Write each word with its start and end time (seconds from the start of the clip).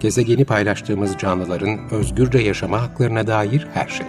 gezegeni 0.00 0.44
paylaştığımız 0.44 1.18
canlıların 1.18 1.78
özgürce 1.90 2.38
yaşama 2.38 2.82
haklarına 2.82 3.26
dair 3.26 3.68
her 3.74 3.88
şey. 3.88 4.06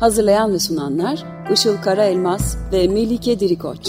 Hazırlayan 0.00 0.52
ve 0.52 0.58
sunanlar 0.58 1.24
Işıl 1.52 1.76
Karaelmaz 1.82 2.58
ve 2.72 2.88
Melike 2.88 3.40
Dirikoç. 3.40 3.88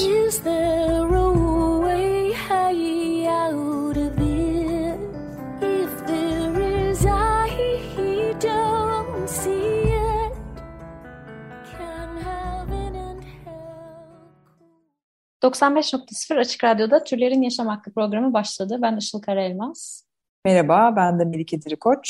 ...95.0 15.43 16.39
Açık 16.39 16.63
Radyo'da 16.63 17.04
Türlerin 17.04 17.41
Yaşam 17.41 17.68
Hakkı 17.68 17.93
programı 17.93 18.34
başladı. 18.34 18.79
Ben 18.81 18.97
Işıl 18.97 19.22
Karaelmaz. 19.22 20.12
Merhaba, 20.45 20.95
ben 20.95 21.20
de 21.20 21.25
Melike 21.25 21.61
Dirikoç. 21.61 22.07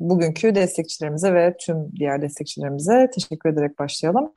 Bugünkü 0.00 0.54
destekçilerimize 0.54 1.34
ve 1.34 1.56
tüm 1.60 1.92
diğer 1.96 2.22
destekçilerimize 2.22 3.10
teşekkür 3.14 3.50
ederek 3.50 3.78
başlayalım. 3.78 4.32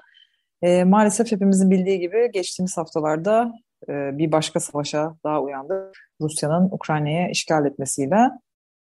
E, 0.62 0.84
maalesef 0.84 1.32
hepimizin 1.32 1.72
bildiği 1.72 2.00
gibi 2.00 2.32
geçtiğimiz 2.34 2.78
haftalarda 2.78 3.54
e, 3.90 4.18
bir 4.18 4.32
başka 4.32 4.60
savaşa 4.60 5.16
daha 5.24 5.42
uyandık. 5.42 5.98
Rusya'nın 6.22 6.70
Ukrayna'ya 6.72 7.30
işgal 7.30 7.66
etmesiyle. 7.66 8.30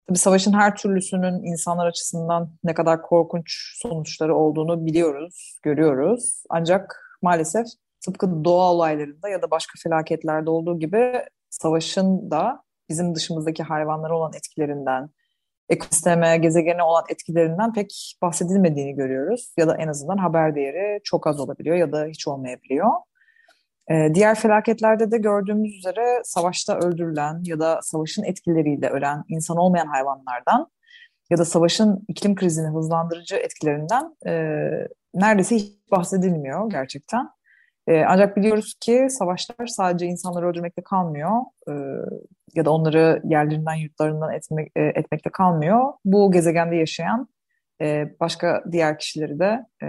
Tabii 0.08 0.18
savaşın 0.18 0.54
her 0.54 0.76
türlüsünün 0.76 1.44
insanlar 1.44 1.88
açısından 1.88 2.50
ne 2.64 2.74
kadar 2.74 3.02
korkunç 3.02 3.78
sonuçları 3.82 4.36
olduğunu 4.36 4.86
biliyoruz, 4.86 5.60
görüyoruz. 5.64 6.44
Ancak 6.50 7.16
maalesef 7.22 7.66
tıpkı 8.06 8.44
doğa 8.44 8.72
olaylarında 8.72 9.30
ya 9.30 9.42
da 9.42 9.52
başka 9.52 9.74
felaketlerde 9.84 10.50
olduğu 10.50 10.80
gibi 10.80 11.14
savaşın 11.50 12.32
da 12.32 12.64
bizim 12.90 13.16
dışımızdaki 13.16 13.64
hayvanlara 13.64 14.18
olan 14.18 14.34
etkilerinden, 14.34 15.10
ekosisteme, 15.70 16.38
gezegene 16.38 16.84
olan 16.84 17.04
etkilerinden 17.10 17.74
pek 17.74 18.18
bahsedilmediğini 18.22 18.96
görüyoruz. 18.96 19.54
Ya 19.58 19.68
da 19.68 19.78
en 19.78 19.88
azından 19.88 20.18
haber 20.18 20.56
değeri 20.56 21.00
çok 21.04 21.28
az 21.28 21.40
olabiliyor 21.40 21.76
ya 21.76 21.92
da 21.92 22.06
hiç 22.06 22.28
olmayabiliyor. 22.28 22.90
Ee, 23.92 24.12
diğer 24.14 24.36
felaketlerde 24.36 25.12
de 25.12 25.18
gördüğümüz 25.18 25.78
üzere 25.78 26.22
savaşta 26.24 26.78
öldürülen 26.78 27.42
ya 27.44 27.60
da 27.60 27.80
savaşın 27.82 28.24
etkileriyle 28.24 28.90
ölen 28.90 29.24
insan 29.28 29.58
olmayan 29.58 29.88
hayvanlardan 29.88 30.68
ya 31.30 31.38
da 31.38 31.46
savaşın 31.46 32.06
iklim 32.08 32.36
krizini 32.36 32.68
hızlandırıcı 32.68 33.36
etkilerinden 33.36 34.16
e, 34.26 34.34
neredeyse 35.14 35.56
hiç 35.56 35.92
bahsedilmiyor 35.92 36.70
gerçekten. 36.70 37.30
E, 37.88 38.04
ancak 38.08 38.38
biliyoruz 38.38 38.74
ki 38.80 39.08
savaşlar 39.10 39.68
sadece 39.68 40.06
insanları 40.06 40.48
öldürmekle 40.48 40.84
kalmıyor 40.84 41.32
e, 41.70 41.74
ya 42.56 42.66
da 42.66 42.72
onları 42.72 43.22
yerlerinden 43.24 43.76
yurtlarından 43.76 44.34
etmek, 44.34 44.72
e, 44.76 44.82
etmekle 44.82 45.32
kalmıyor. 45.32 45.94
Bu 46.06 46.32
gezegende 46.32 46.76
yaşayan 46.76 47.28
e, 47.82 48.16
başka 48.20 48.64
diğer 48.72 49.00
kişileri 49.00 49.40
de 49.40 49.66
e, 49.84 49.88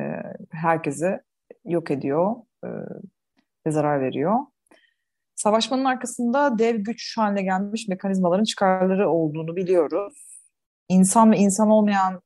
herkesi 0.50 1.18
yok 1.64 1.90
ediyor 1.90 2.36
e, 2.64 2.68
ve 3.66 3.70
zarar 3.70 4.00
veriyor. 4.00 4.34
Savaşmanın 5.34 5.84
arkasında 5.84 6.58
dev 6.58 6.76
güç 6.76 7.18
haline 7.18 7.42
gelmiş 7.42 7.88
mekanizmaların 7.88 8.44
çıkarları 8.44 9.10
olduğunu 9.10 9.56
biliyoruz. 9.56 10.40
İnsan 10.88 11.32
ve 11.32 11.36
insan 11.36 11.70
olmayan 11.70 12.22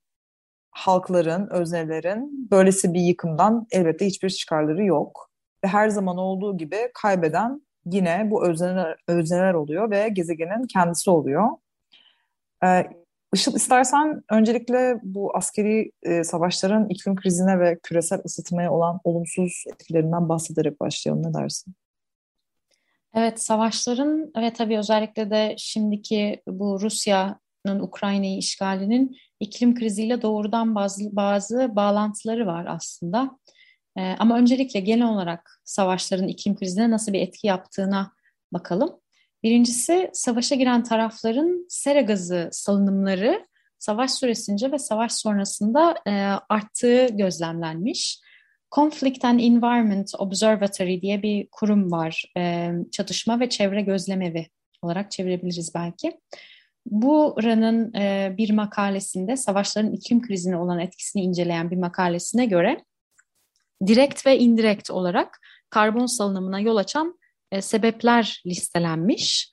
halkların, 0.70 1.48
öznelerin 1.50 2.48
böylesi 2.50 2.94
bir 2.94 3.00
yıkımdan 3.00 3.66
elbette 3.70 4.06
hiçbir 4.06 4.30
çıkarları 4.30 4.84
yok 4.84 5.27
ve 5.64 5.68
her 5.68 5.88
zaman 5.88 6.18
olduğu 6.18 6.56
gibi 6.56 6.76
kaybeden 6.94 7.62
yine 7.86 8.30
bu 8.30 8.48
özneler, 8.48 8.96
özneler 9.08 9.54
oluyor 9.54 9.90
ve 9.90 10.08
gezegenin 10.08 10.66
kendisi 10.66 11.10
oluyor. 11.10 11.48
Ee, 12.64 12.86
Işıl 13.34 13.54
istersen 13.54 14.22
öncelikle 14.30 15.00
bu 15.02 15.36
askeri 15.36 15.92
e, 16.02 16.24
savaşların 16.24 16.88
iklim 16.88 17.16
krizine 17.16 17.60
ve 17.60 17.78
küresel 17.82 18.20
ısıtmaya 18.24 18.72
olan 18.72 19.00
olumsuz 19.04 19.64
etkilerinden 19.72 20.28
bahsederek 20.28 20.80
başlayalım. 20.80 21.22
Ne 21.22 21.34
dersin? 21.34 21.74
Evet, 23.14 23.42
savaşların 23.42 24.32
ve 24.36 24.52
tabii 24.52 24.78
özellikle 24.78 25.30
de 25.30 25.54
şimdiki 25.58 26.42
bu 26.48 26.80
Rusya'nın 26.80 27.80
Ukrayna'yı 27.80 28.38
işgalinin 28.38 29.16
iklim 29.40 29.74
kriziyle 29.74 30.22
doğrudan 30.22 30.74
bazı, 30.74 31.16
bazı 31.16 31.76
bağlantıları 31.76 32.46
var 32.46 32.66
aslında. 32.68 33.38
Ee, 33.98 34.16
ama 34.18 34.38
öncelikle 34.38 34.80
genel 34.80 35.08
olarak 35.08 35.60
savaşların 35.64 36.28
iklim 36.28 36.56
krizine 36.56 36.90
nasıl 36.90 37.12
bir 37.12 37.20
etki 37.20 37.46
yaptığına 37.46 38.12
bakalım. 38.52 39.00
Birincisi 39.42 40.10
savaşa 40.12 40.54
giren 40.54 40.82
tarafların 40.82 41.66
sera 41.68 42.00
gazı 42.00 42.48
salınımları 42.52 43.46
savaş 43.78 44.10
süresince 44.10 44.72
ve 44.72 44.78
savaş 44.78 45.12
sonrasında 45.12 45.94
e, 46.06 46.10
arttığı 46.48 47.06
gözlemlenmiş. 47.06 48.20
Conflict 48.74 49.24
and 49.24 49.40
Environment 49.40 50.10
Observatory 50.18 51.02
diye 51.02 51.22
bir 51.22 51.48
kurum 51.52 51.90
var. 51.92 52.32
E, 52.36 52.70
çatışma 52.92 53.40
ve 53.40 53.48
çevre 53.48 53.82
gözlemevi 53.82 54.46
olarak 54.82 55.10
çevirebiliriz 55.10 55.74
belki. 55.74 56.20
Bu 56.86 57.34
Buranın 57.36 57.94
e, 57.94 58.34
bir 58.38 58.50
makalesinde 58.50 59.36
savaşların 59.36 59.92
iklim 59.92 60.22
krizine 60.22 60.56
olan 60.56 60.78
etkisini 60.78 61.22
inceleyen 61.22 61.70
bir 61.70 61.76
makalesine 61.76 62.46
göre 62.46 62.84
direkt 63.86 64.26
ve 64.26 64.38
indirekt 64.38 64.90
olarak 64.90 65.38
karbon 65.70 66.06
salınımına 66.06 66.60
yol 66.60 66.76
açan 66.76 67.18
e, 67.52 67.62
sebepler 67.62 68.42
listelenmiş. 68.46 69.50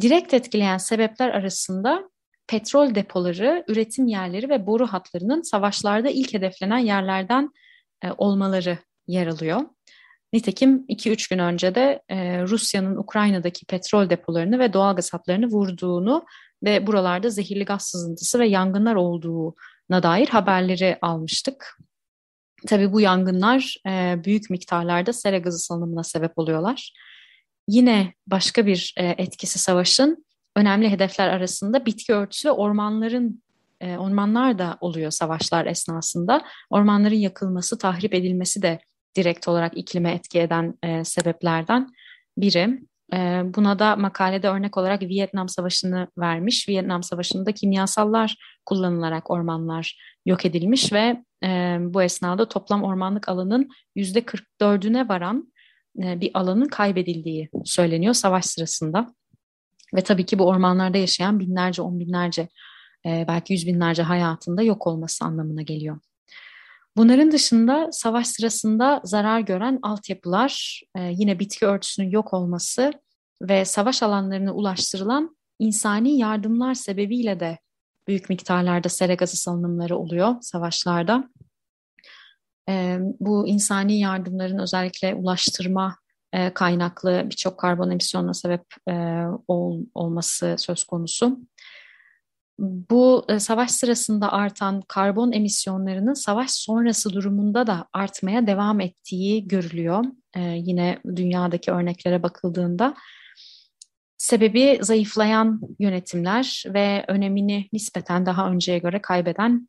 Direkt 0.00 0.34
etkileyen 0.34 0.78
sebepler 0.78 1.28
arasında 1.28 2.10
petrol 2.46 2.94
depoları, 2.94 3.64
üretim 3.68 4.06
yerleri 4.06 4.48
ve 4.48 4.66
boru 4.66 4.86
hatlarının 4.86 5.42
savaşlarda 5.42 6.10
ilk 6.10 6.34
hedeflenen 6.34 6.78
yerlerden 6.78 7.50
e, 8.04 8.08
olmaları 8.18 8.78
yer 9.06 9.26
alıyor. 9.26 9.60
Nitekim 10.32 10.84
2-3 10.88 11.30
gün 11.30 11.38
önce 11.38 11.74
de 11.74 12.02
e, 12.08 12.42
Rusya'nın 12.42 12.96
Ukrayna'daki 12.96 13.66
petrol 13.66 14.10
depolarını 14.10 14.58
ve 14.58 14.72
doğal 14.72 14.96
gaz 14.96 15.14
hatlarını 15.14 15.46
vurduğunu 15.46 16.24
ve 16.64 16.86
buralarda 16.86 17.30
zehirli 17.30 17.64
gaz 17.64 17.82
sızıntısı 17.82 18.38
ve 18.38 18.48
yangınlar 18.48 18.94
olduğuna 18.94 20.02
dair 20.02 20.28
haberleri 20.28 20.98
almıştık. 21.02 21.78
Tabii 22.66 22.92
bu 22.92 23.00
yangınlar 23.00 23.76
e, 23.86 24.24
büyük 24.24 24.50
miktarlarda 24.50 25.12
sera 25.12 25.38
gazı 25.38 25.58
salınımına 25.58 26.02
sebep 26.02 26.38
oluyorlar. 26.38 26.92
Yine 27.68 28.14
başka 28.26 28.66
bir 28.66 28.94
e, 28.96 29.06
etkisi 29.06 29.58
savaşın 29.58 30.24
önemli 30.56 30.90
hedefler 30.90 31.28
arasında 31.28 31.86
bitki 31.86 32.14
örtüsü 32.14 32.50
ormanların 32.50 33.42
e, 33.80 33.96
ormanlar 33.96 34.58
da 34.58 34.78
oluyor 34.80 35.10
savaşlar 35.10 35.66
esnasında. 35.66 36.44
Ormanların 36.70 37.14
yakılması, 37.14 37.78
tahrip 37.78 38.14
edilmesi 38.14 38.62
de 38.62 38.78
direkt 39.16 39.48
olarak 39.48 39.76
iklime 39.76 40.12
etki 40.12 40.40
eden 40.40 40.74
e, 40.82 41.04
sebeplerden 41.04 41.88
biri. 42.38 42.80
E, 43.12 43.42
buna 43.44 43.78
da 43.78 43.96
makalede 43.96 44.48
örnek 44.48 44.76
olarak 44.76 45.02
Vietnam 45.02 45.48
Savaşı'nı 45.48 46.08
vermiş. 46.18 46.68
Vietnam 46.68 47.02
Savaşı'nda 47.02 47.52
kimyasallar 47.52 48.36
kullanılarak 48.66 49.30
ormanlar 49.30 49.98
yok 50.26 50.46
edilmiş 50.46 50.92
ve 50.92 51.24
e, 51.44 51.76
bu 51.80 52.02
esnada 52.02 52.48
toplam 52.48 52.82
ormanlık 52.82 53.28
alanın 53.28 53.68
yüzde 53.96 54.18
44'üne 54.18 55.08
varan 55.08 55.52
e, 56.02 56.20
bir 56.20 56.30
alanın 56.34 56.68
kaybedildiği 56.68 57.48
söyleniyor 57.64 58.14
savaş 58.14 58.44
sırasında. 58.44 59.14
Ve 59.94 60.00
tabii 60.00 60.26
ki 60.26 60.38
bu 60.38 60.46
ormanlarda 60.46 60.98
yaşayan 60.98 61.40
binlerce, 61.40 61.82
on 61.82 62.00
binlerce, 62.00 62.48
e, 63.06 63.24
belki 63.28 63.52
yüz 63.52 63.66
binlerce 63.66 64.02
hayatında 64.02 64.62
yok 64.62 64.86
olması 64.86 65.24
anlamına 65.24 65.62
geliyor. 65.62 65.98
Bunların 66.96 67.32
dışında 67.32 67.88
savaş 67.92 68.26
sırasında 68.26 69.00
zarar 69.04 69.40
gören 69.40 69.78
altyapılar, 69.82 70.82
e, 70.96 71.00
yine 71.02 71.38
bitki 71.38 71.66
örtüsünün 71.66 72.10
yok 72.10 72.34
olması 72.34 72.92
ve 73.42 73.64
savaş 73.64 74.02
alanlarına 74.02 74.52
ulaştırılan 74.54 75.36
insani 75.58 76.18
yardımlar 76.18 76.74
sebebiyle 76.74 77.40
de 77.40 77.58
büyük 78.08 78.28
miktarlarda 78.28 78.88
sera 78.88 79.14
gazı 79.14 79.36
salınımları 79.36 79.96
oluyor 79.98 80.36
savaşlarda. 80.40 81.28
E, 82.68 82.98
bu 83.20 83.48
insani 83.48 83.98
yardımların 84.00 84.58
özellikle 84.58 85.14
ulaştırma 85.14 85.96
e, 86.32 86.54
kaynaklı 86.54 87.22
birçok 87.24 87.58
karbon 87.58 87.90
emisyonuna 87.90 88.34
sebep 88.34 88.64
ol, 89.48 89.80
olması 89.94 90.54
söz 90.58 90.84
konusu. 90.84 91.38
Bu 92.58 93.24
e, 93.28 93.38
savaş 93.38 93.70
sırasında 93.70 94.32
artan 94.32 94.82
karbon 94.88 95.32
emisyonlarının 95.32 96.14
savaş 96.14 96.50
sonrası 96.50 97.12
durumunda 97.12 97.66
da 97.66 97.86
artmaya 97.92 98.46
devam 98.46 98.80
ettiği 98.80 99.48
görülüyor. 99.48 100.04
E, 100.36 100.40
yine 100.40 100.98
dünyadaki 101.16 101.70
örneklere 101.70 102.22
bakıldığında 102.22 102.94
Sebebi 104.24 104.78
zayıflayan 104.80 105.60
yönetimler 105.78 106.64
ve 106.66 107.04
önemini 107.08 107.68
nispeten 107.72 108.26
daha 108.26 108.50
önceye 108.50 108.78
göre 108.78 109.02
kaybeden 109.02 109.68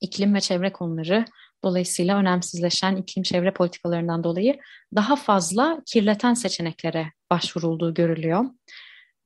iklim 0.00 0.34
ve 0.34 0.40
çevre 0.40 0.72
konuları 0.72 1.24
dolayısıyla 1.64 2.16
önemsizleşen 2.16 2.96
iklim 2.96 3.22
çevre 3.22 3.52
politikalarından 3.52 4.24
dolayı 4.24 4.58
daha 4.94 5.16
fazla 5.16 5.82
kirleten 5.86 6.34
seçeneklere 6.34 7.12
başvurulduğu 7.30 7.94
görülüyor. 7.94 8.44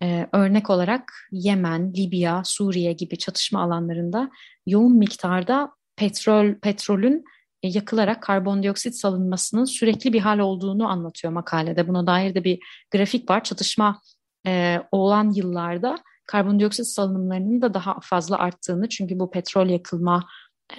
E, 0.03 0.27
örnek 0.33 0.71
olarak 0.71 1.13
Yemen, 1.33 1.95
Libya, 1.95 2.43
Suriye 2.45 2.93
gibi 2.93 3.19
çatışma 3.19 3.63
alanlarında 3.63 4.31
yoğun 4.67 4.97
miktarda 4.97 5.71
petrol 5.97 6.55
petrolün 6.55 7.25
e, 7.63 7.69
yakılarak 7.69 8.23
karbondioksit 8.23 8.97
salınmasının 8.97 9.65
sürekli 9.65 10.13
bir 10.13 10.21
hal 10.21 10.39
olduğunu 10.39 10.89
anlatıyor 10.89 11.33
makalede. 11.33 11.89
Buna 11.89 12.07
dair 12.07 12.35
de 12.35 12.45
bir 12.45 12.59
grafik 12.91 13.31
var. 13.31 13.45
Çatışma 13.45 14.01
e, 14.47 14.79
olan 14.93 15.31
yıllarda 15.31 15.99
karbondioksit 16.27 16.87
salınımlarının 16.87 17.63
da 17.63 17.75
daha 17.75 18.01
fazla 18.03 18.39
arttığını 18.39 18.89
çünkü 18.89 19.19
bu 19.19 19.31
petrol 19.31 19.69
yakılma 19.69 20.27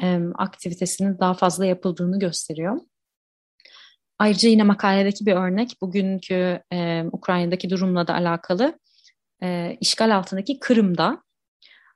e, 0.01 0.19
aktivitesinin 0.35 1.19
daha 1.19 1.33
fazla 1.33 1.65
yapıldığını 1.65 2.19
gösteriyor. 2.19 2.79
Ayrıca 4.19 4.49
yine 4.49 4.63
makaledeki 4.63 5.25
bir 5.25 5.33
örnek 5.33 5.71
bugünkü 5.81 6.61
e, 6.73 7.03
Ukrayna'daki 7.11 7.69
durumla 7.69 8.07
da 8.07 8.13
alakalı 8.13 8.79
e, 9.45 9.77
işgal 9.81 10.15
altındaki 10.15 10.59
Kırım'da 10.59 11.23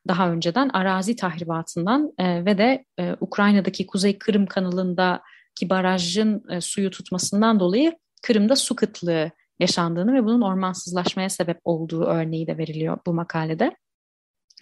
daha 0.08 0.32
önceden 0.32 0.70
arazi 0.70 1.16
tahribatından 1.16 2.14
e, 2.18 2.46
ve 2.46 2.58
de 2.58 2.86
e, 3.00 3.16
Ukrayna'daki 3.20 3.88
Kuzey 3.88 4.18
Kırım 4.18 4.46
kanalındaki 4.46 5.70
barajın 5.70 6.44
e, 6.50 6.62
suyu 6.62 6.90
tutmasından 6.90 7.60
dolayı 7.60 7.98
Kırım'da 8.22 8.56
su 8.56 8.76
kıtlığı 8.76 9.32
yaşandığını 9.60 10.14
ve 10.14 10.26
bunun 10.26 10.42
ormansızlaşmaya 10.42 11.30
sebep 11.30 11.60
olduğu 11.64 12.04
örneği 12.04 12.48
de 12.48 12.58
veriliyor 12.58 12.98
bu 13.06 13.14
makalede. 13.14 13.76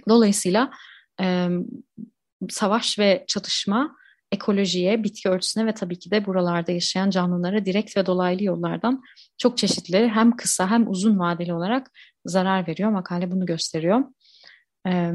Dolayısıyla 0.10 0.72
e, 1.22 1.48
savaş 2.50 3.00
ve 3.00 3.25
çatışma 3.28 3.95
ekolojiye, 4.31 5.04
bitki 5.04 5.30
örtüsüne 5.30 5.66
ve 5.66 5.74
tabii 5.74 6.00
ki 6.00 6.12
de 6.12 6.25
buralarda 6.25 6.72
yaşayan 6.72 7.10
canlılara 7.10 7.66
direkt 7.66 7.98
ve 7.98 8.06
dolaylı 8.06 8.44
yollardan 8.44 9.04
çok 9.38 9.57
çeşitli 9.57 10.10
hem 10.10 10.36
kısa 10.36 10.69
hem 10.69 10.90
uzun 10.90 11.19
vadeli 11.19 11.54
olarak 11.54 11.92
zarar 12.27 12.68
veriyor. 12.68 12.89
Makale 12.89 13.31
bunu 13.31 13.45
gösteriyor. 13.45 14.03
Ee, 14.88 15.12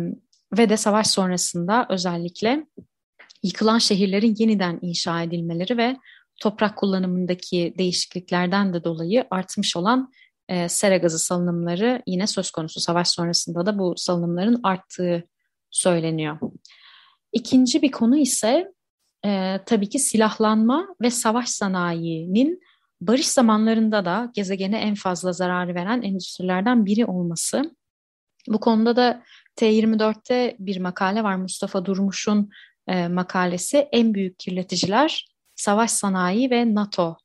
ve 0.58 0.68
de 0.68 0.76
savaş 0.76 1.06
sonrasında 1.06 1.86
özellikle 1.90 2.66
yıkılan 3.42 3.78
şehirlerin 3.78 4.34
yeniden 4.38 4.78
inşa 4.82 5.22
edilmeleri 5.22 5.76
ve 5.76 5.96
toprak 6.40 6.76
kullanımındaki 6.76 7.74
değişikliklerden 7.78 8.74
de 8.74 8.84
dolayı 8.84 9.26
artmış 9.30 9.76
olan 9.76 10.12
e, 10.48 10.68
sera 10.68 10.96
gazı 10.96 11.18
salınımları 11.18 12.02
yine 12.06 12.26
söz 12.26 12.50
konusu. 12.50 12.80
Savaş 12.80 13.08
sonrasında 13.08 13.66
da 13.66 13.78
bu 13.78 13.94
salınımların 13.96 14.60
arttığı 14.62 15.24
söyleniyor. 15.70 16.38
İkinci 17.32 17.82
bir 17.82 17.90
konu 17.90 18.16
ise 18.16 18.72
e, 19.26 19.60
tabii 19.66 19.88
ki 19.88 19.98
silahlanma 19.98 20.86
ve 21.02 21.10
savaş 21.10 21.48
sanayinin 21.48 22.60
barış 23.06 23.28
zamanlarında 23.28 24.04
da 24.04 24.30
gezegene 24.34 24.78
en 24.78 24.94
fazla 24.94 25.32
zararı 25.32 25.74
veren 25.74 26.02
endüstrilerden 26.02 26.86
biri 26.86 27.06
olması. 27.06 27.76
Bu 28.48 28.60
konuda 28.60 28.96
da 28.96 29.22
T24'te 29.56 30.56
bir 30.58 30.80
makale 30.80 31.24
var 31.24 31.36
Mustafa 31.36 31.84
Durmuş'un 31.84 32.50
e, 32.88 33.08
makalesi 33.08 33.88
En 33.92 34.14
Büyük 34.14 34.38
Kirleticiler, 34.38 35.26
Savaş 35.54 35.90
Sanayi 35.90 36.50
ve 36.50 36.74
NATO, 36.74 37.16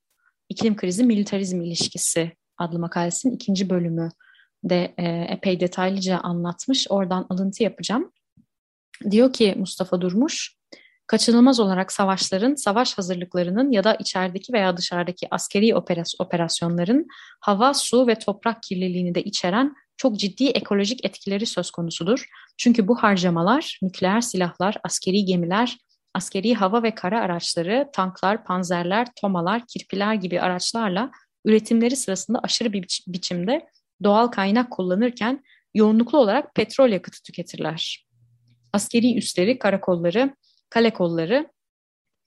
İklim 0.49 0.75
Krizi 0.75 1.03
Militarizm 1.03 1.61
İlişkisi 1.61 2.31
adlı 2.57 2.79
makalesinin 2.79 3.35
ikinci 3.35 3.69
bölümü 3.69 4.09
de 4.63 4.93
e, 4.97 5.05
epey 5.07 5.59
detaylıca 5.59 6.17
anlatmış. 6.17 6.87
Oradan 6.89 7.25
alıntı 7.29 7.63
yapacağım. 7.63 8.11
Diyor 9.11 9.33
ki 9.33 9.55
Mustafa 9.57 10.01
Durmuş, 10.01 10.56
kaçınılmaz 11.07 11.59
olarak 11.59 11.91
savaşların, 11.91 12.55
savaş 12.55 12.97
hazırlıklarının 12.97 13.71
ya 13.71 13.83
da 13.83 13.95
içerideki 13.95 14.53
veya 14.53 14.77
dışarıdaki 14.77 15.27
askeri 15.31 15.75
operasyonların 16.19 17.07
hava, 17.41 17.73
su 17.73 18.07
ve 18.07 18.15
toprak 18.15 18.63
kirliliğini 18.63 19.15
de 19.15 19.23
içeren 19.23 19.73
çok 19.97 20.19
ciddi 20.19 20.47
ekolojik 20.47 21.05
etkileri 21.05 21.45
söz 21.45 21.71
konusudur. 21.71 22.25
Çünkü 22.57 22.87
bu 22.87 22.95
harcamalar 22.95 23.79
nükleer 23.81 24.21
silahlar, 24.21 24.77
askeri 24.83 25.25
gemiler, 25.25 25.77
askeri 26.13 26.55
hava 26.55 26.83
ve 26.83 26.95
kara 26.95 27.21
araçları, 27.21 27.89
tanklar, 27.93 28.45
panzerler, 28.45 29.07
tomalar, 29.21 29.61
kirpiler 29.67 30.13
gibi 30.13 30.41
araçlarla 30.41 31.11
üretimleri 31.45 31.95
sırasında 31.95 32.39
aşırı 32.43 32.73
bir 32.73 32.83
biç 32.83 33.03
biçimde 33.07 33.65
doğal 34.03 34.27
kaynak 34.27 34.71
kullanırken 34.71 35.43
yoğunluklu 35.73 36.17
olarak 36.17 36.55
petrol 36.55 36.89
yakıtı 36.89 37.23
tüketirler. 37.23 38.07
Askeri 38.73 39.17
üsleri, 39.17 39.59
karakolları, 39.59 40.33
kale 40.69 40.89
kolları 40.89 41.47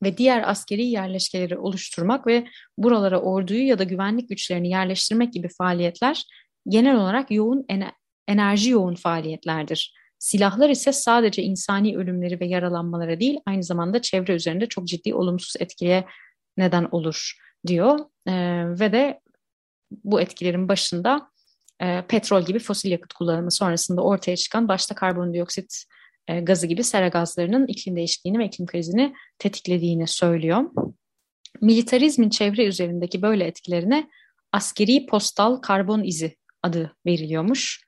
ve 0.03 0.17
diğer 0.17 0.51
askeri 0.51 0.87
yerleşkeleri 0.87 1.59
oluşturmak 1.59 2.27
ve 2.27 2.47
buralara 2.79 3.21
orduyu 3.21 3.67
ya 3.67 3.79
da 3.79 3.85
güvenlik 3.85 4.29
güçlerini 4.29 4.69
yerleştirmek 4.69 5.33
gibi 5.33 5.49
faaliyetler 5.49 6.25
genel 6.69 6.97
olarak 6.97 7.31
yoğun 7.31 7.67
enerji 8.29 8.71
yoğun 8.71 8.95
faaliyetlerdir. 8.95 9.95
Silahlar 10.19 10.71
ise 10.71 10.93
sadece 10.93 11.43
insani 11.43 11.97
ölümleri 11.97 12.41
ve 12.41 12.47
yaralanmalara 12.47 13.21
değil 13.21 13.41
aynı 13.47 13.63
zamanda 13.63 14.03
çevre 14.03 14.35
üzerinde 14.35 14.67
çok 14.67 14.87
ciddi 14.87 15.15
olumsuz 15.15 15.55
etkiye 15.61 16.05
neden 16.57 16.89
olur 16.91 17.35
diyor. 17.67 17.99
E, 18.27 18.33
ve 18.81 18.93
de 18.93 19.21
bu 20.05 20.21
etkilerin 20.21 20.69
başında 20.69 21.31
e, 21.81 22.03
petrol 22.09 22.43
gibi 22.43 22.59
fosil 22.59 22.91
yakıt 22.91 23.13
kullanımı 23.13 23.51
sonrasında 23.51 24.03
ortaya 24.03 24.37
çıkan 24.37 24.69
başta 24.69 24.95
karbondioksit 24.95 25.85
e, 26.31 26.41
gazı 26.41 26.67
gibi 26.67 26.85
sera 26.85 27.09
gazlarının 27.09 27.67
iklim 27.67 27.97
değişikliğini 27.97 28.39
ve 28.39 28.47
iklim 28.47 28.67
krizini 28.67 29.15
tetiklediğini 29.39 30.07
söylüyor. 30.07 30.63
Militarizmin 31.61 32.31
çevre 32.31 32.65
üzerindeki 32.65 33.23
böyle 33.23 33.45
etkilerine 33.45 34.11
askeri 34.53 35.07
postal 35.07 35.57
karbon 35.57 36.03
izi 36.03 36.37
adı 36.63 36.97
veriliyormuş. 37.07 37.85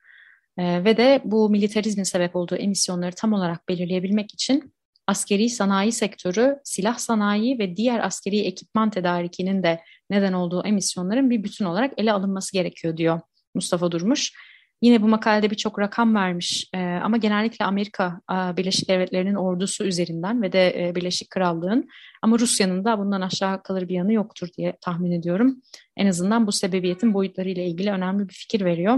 E, 0.57 0.83
ve 0.83 0.97
de 0.97 1.21
bu 1.23 1.49
militarizmin 1.49 2.03
sebep 2.03 2.35
olduğu 2.35 2.55
emisyonları 2.55 3.15
tam 3.15 3.33
olarak 3.33 3.69
belirleyebilmek 3.69 4.33
için 4.33 4.73
askeri 5.07 5.49
sanayi 5.49 5.91
sektörü, 5.91 6.59
silah 6.63 6.97
sanayi 6.97 7.59
ve 7.59 7.75
diğer 7.75 8.05
askeri 8.05 8.39
ekipman 8.39 8.89
tedarikinin 8.89 9.63
de 9.63 9.81
neden 10.09 10.33
olduğu 10.33 10.65
emisyonların 10.65 11.29
bir 11.29 11.43
bütün 11.43 11.65
olarak 11.65 11.93
ele 11.97 12.11
alınması 12.13 12.53
gerekiyor 12.53 12.97
diyor 12.97 13.21
Mustafa 13.55 13.91
Durmuş. 13.91 14.33
Yine 14.83 15.01
bu 15.01 15.07
makalede 15.07 15.51
birçok 15.51 15.79
rakam 15.79 16.15
vermiş 16.15 16.69
e, 16.73 16.77
ama 16.77 17.17
genellikle 17.17 17.65
Amerika 17.65 18.21
Birleşik 18.29 18.89
Devletleri'nin 18.89 19.35
ordusu 19.35 19.83
üzerinden 19.83 20.41
ve 20.41 20.53
de 20.53 20.87
e, 20.87 20.95
Birleşik 20.95 21.29
Krallığın 21.29 21.89
ama 22.21 22.39
Rusya'nın 22.39 22.85
da 22.85 22.99
bundan 22.99 23.21
aşağı 23.21 23.63
kalır 23.63 23.89
bir 23.89 23.93
yanı 23.93 24.13
yoktur 24.13 24.47
diye 24.57 24.77
tahmin 24.81 25.11
ediyorum. 25.11 25.61
En 25.97 26.07
azından 26.07 26.47
bu 26.47 26.51
sebebiyetin 26.51 27.13
boyutlarıyla 27.13 27.63
ilgili 27.63 27.91
önemli 27.91 28.29
bir 28.29 28.33
fikir 28.33 28.65
veriyor. 28.65 28.97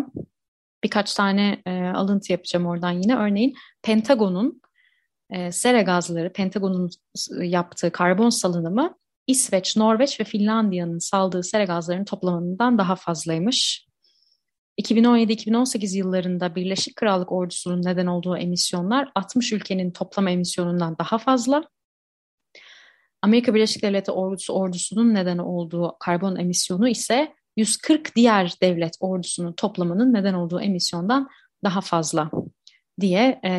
Birkaç 0.84 1.14
tane 1.14 1.62
e, 1.66 1.72
alıntı 1.72 2.32
yapacağım 2.32 2.66
oradan 2.66 2.92
yine. 2.92 3.16
Örneğin 3.16 3.56
Pentagon'un 3.84 4.62
e, 5.30 5.52
sera 5.52 5.82
gazları, 5.82 6.34
Pentagon'un 6.34 6.90
yaptığı 7.42 7.92
karbon 7.92 8.30
salınımı 8.30 8.98
İsveç, 9.28 9.78
Norveç 9.78 10.20
ve 10.20 10.24
Finlandiya'nın 10.24 11.00
saldığı 11.00 11.44
sera 11.44 11.64
gazlarının 11.64 12.06
toplamından 12.06 12.78
daha 12.78 12.96
fazlaymış. 12.96 13.86
2017-2018 14.82 15.98
yıllarında 15.98 16.56
Birleşik 16.56 16.96
Krallık 16.96 17.32
ordusunun 17.32 17.84
neden 17.84 18.06
olduğu 18.06 18.38
emisyonlar 18.38 19.12
60 19.16 19.54
ülkenin 19.54 19.92
toplam 19.92 20.28
emisyonundan 20.28 20.98
daha 21.00 21.18
fazla. 21.18 21.64
Amerika 23.22 23.54
Birleşik 23.54 23.84
Devletleri 23.84 24.16
ordusu 24.16 24.54
ordusunun 24.54 25.14
neden 25.14 25.38
olduğu 25.38 25.96
karbon 26.00 26.36
emisyonu 26.36 26.88
ise 26.88 27.34
140 27.58 28.16
diğer 28.16 28.54
devlet 28.62 28.94
ordusunun 29.00 29.54
toplamının 29.54 30.14
neden 30.14 30.34
olduğu 30.34 30.62
emisyondan 30.62 31.30
daha 31.64 31.82
fazla 31.82 32.32
diye 33.02 33.40
e, 33.46 33.52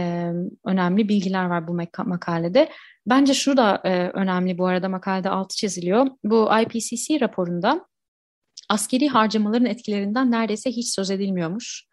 önemli 0.65 1.09
bilgiler 1.09 1.45
var 1.45 1.69
bu 1.69 1.79
makalede. 2.05 2.69
Bence 3.07 3.35
şu 3.35 3.57
da 3.57 3.81
e, 3.85 4.09
önemli 4.09 4.59
bu 4.59 4.67
arada 4.67 4.89
makalede 4.89 5.31
altı 5.31 5.57
çiziliyor. 5.57 6.07
Bu 6.25 6.51
IPCC 6.63 7.21
raporunda 7.21 7.87
askeri 8.69 9.09
harcamaların 9.09 9.67
etkilerinden 9.67 10.31
neredeyse 10.31 10.71
hiç 10.71 10.95
söz 10.95 11.11
edilmiyormuş. 11.11 11.85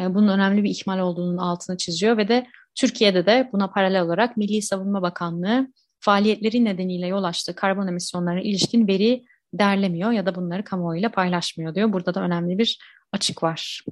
E, 0.00 0.14
bunun 0.14 0.28
önemli 0.28 0.64
bir 0.64 0.70
ihmal 0.70 0.98
olduğunun 0.98 1.36
altını 1.36 1.76
çiziyor 1.76 2.16
ve 2.16 2.28
de 2.28 2.46
Türkiye'de 2.74 3.26
de 3.26 3.48
buna 3.52 3.70
paralel 3.70 4.02
olarak 4.02 4.36
Milli 4.36 4.62
Savunma 4.62 5.02
Bakanlığı 5.02 5.68
faaliyetleri 6.00 6.64
nedeniyle 6.64 7.06
yol 7.06 7.24
açtığı 7.24 7.54
karbon 7.54 7.86
emisyonlarına 7.86 8.40
ilişkin 8.40 8.88
veri 8.88 9.24
derlemiyor 9.54 10.10
ya 10.10 10.26
da 10.26 10.34
bunları 10.34 10.64
kamuoyuyla 10.64 11.08
paylaşmıyor 11.08 11.74
diyor. 11.74 11.92
Burada 11.92 12.14
da 12.14 12.20
önemli 12.20 12.58
bir 12.58 12.78
açık 13.12 13.42
var. 13.42 13.84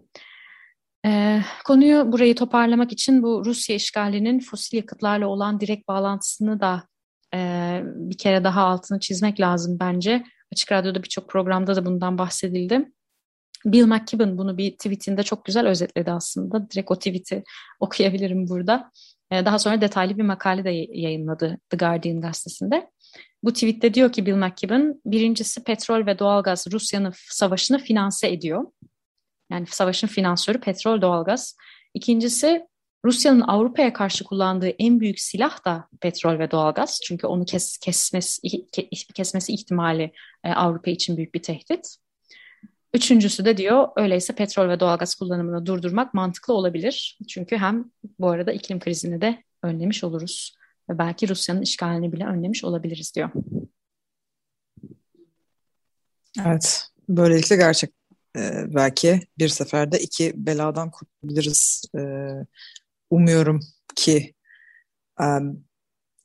Ee, 1.06 1.42
konuyu 1.64 2.12
burayı 2.12 2.34
toparlamak 2.34 2.92
için 2.92 3.22
bu 3.22 3.44
Rusya 3.44 3.76
işgalinin 3.76 4.40
fosil 4.40 4.76
yakıtlarla 4.76 5.26
olan 5.26 5.60
direkt 5.60 5.88
bağlantısını 5.88 6.60
da 6.60 6.82
e, 7.34 7.80
bir 7.84 8.18
kere 8.18 8.44
daha 8.44 8.62
altını 8.62 9.00
çizmek 9.00 9.40
lazım 9.40 9.76
bence. 9.80 10.24
Açık 10.52 10.72
Radyo'da 10.72 11.02
birçok 11.02 11.30
programda 11.30 11.76
da 11.76 11.86
bundan 11.86 12.18
bahsedildi. 12.18 12.92
Bill 13.64 13.84
McKibben 13.84 14.38
bunu 14.38 14.58
bir 14.58 14.70
tweetinde 14.70 15.22
çok 15.22 15.44
güzel 15.44 15.66
özetledi 15.66 16.10
aslında. 16.10 16.70
Direkt 16.70 16.90
o 16.90 16.96
tweet'i 16.96 17.44
okuyabilirim 17.80 18.48
burada. 18.48 18.90
Ee, 19.30 19.44
daha 19.44 19.58
sonra 19.58 19.80
detaylı 19.80 20.18
bir 20.18 20.22
makale 20.22 20.64
de 20.64 20.70
yayınladı 20.98 21.58
The 21.70 21.76
Guardian 21.76 22.20
gazetesinde. 22.20 22.90
Bu 23.42 23.52
tweette 23.52 23.94
diyor 23.94 24.12
ki 24.12 24.26
Bill 24.26 24.34
McKibben, 24.34 25.00
birincisi 25.06 25.64
petrol 25.64 26.06
ve 26.06 26.18
doğalgaz 26.18 26.66
Rusya'nın 26.72 27.12
savaşını 27.14 27.78
finanse 27.78 28.28
ediyor. 28.28 28.64
Yani 29.50 29.66
savaşın 29.66 30.06
finansörü 30.06 30.60
petrol, 30.60 31.00
doğalgaz. 31.00 31.56
İkincisi 31.94 32.66
Rusya'nın 33.06 33.40
Avrupa'ya 33.40 33.92
karşı 33.92 34.24
kullandığı 34.24 34.68
en 34.68 35.00
büyük 35.00 35.20
silah 35.20 35.64
da 35.64 35.88
petrol 36.00 36.38
ve 36.38 36.50
doğalgaz. 36.50 37.00
Çünkü 37.04 37.26
onu 37.26 37.44
kes, 37.44 37.78
kesmesi, 37.78 38.40
kesmesi 39.14 39.52
ihtimali 39.52 40.12
e, 40.44 40.52
Avrupa 40.52 40.90
için 40.90 41.16
büyük 41.16 41.34
bir 41.34 41.42
tehdit. 41.42 41.96
Üçüncüsü 42.94 43.44
de 43.44 43.56
diyor 43.56 43.88
öyleyse 43.96 44.34
petrol 44.34 44.68
ve 44.68 44.80
doğalgaz 44.80 45.14
kullanımını 45.14 45.66
durdurmak 45.66 46.14
mantıklı 46.14 46.54
olabilir. 46.54 47.18
Çünkü 47.28 47.56
hem 47.56 47.90
bu 48.18 48.28
arada 48.28 48.52
iklim 48.52 48.80
krizini 48.80 49.20
de 49.20 49.42
önlemiş 49.62 50.04
oluruz 50.04 50.56
ve 50.90 50.98
belki 50.98 51.28
Rusya'nın 51.28 51.62
işgalini 51.62 52.12
bile 52.12 52.26
önlemiş 52.26 52.64
olabiliriz 52.64 53.14
diyor. 53.14 53.30
Evet, 56.46 56.86
böylelikle 57.08 57.56
gerçek 57.56 57.90
e, 58.36 58.64
belki 58.74 59.20
bir 59.38 59.48
seferde 59.48 59.98
iki 59.98 60.32
beladan 60.46 60.90
kurtulabiliriz. 60.90 61.82
E, 61.98 62.00
umuyorum 63.10 63.60
ki. 63.96 64.34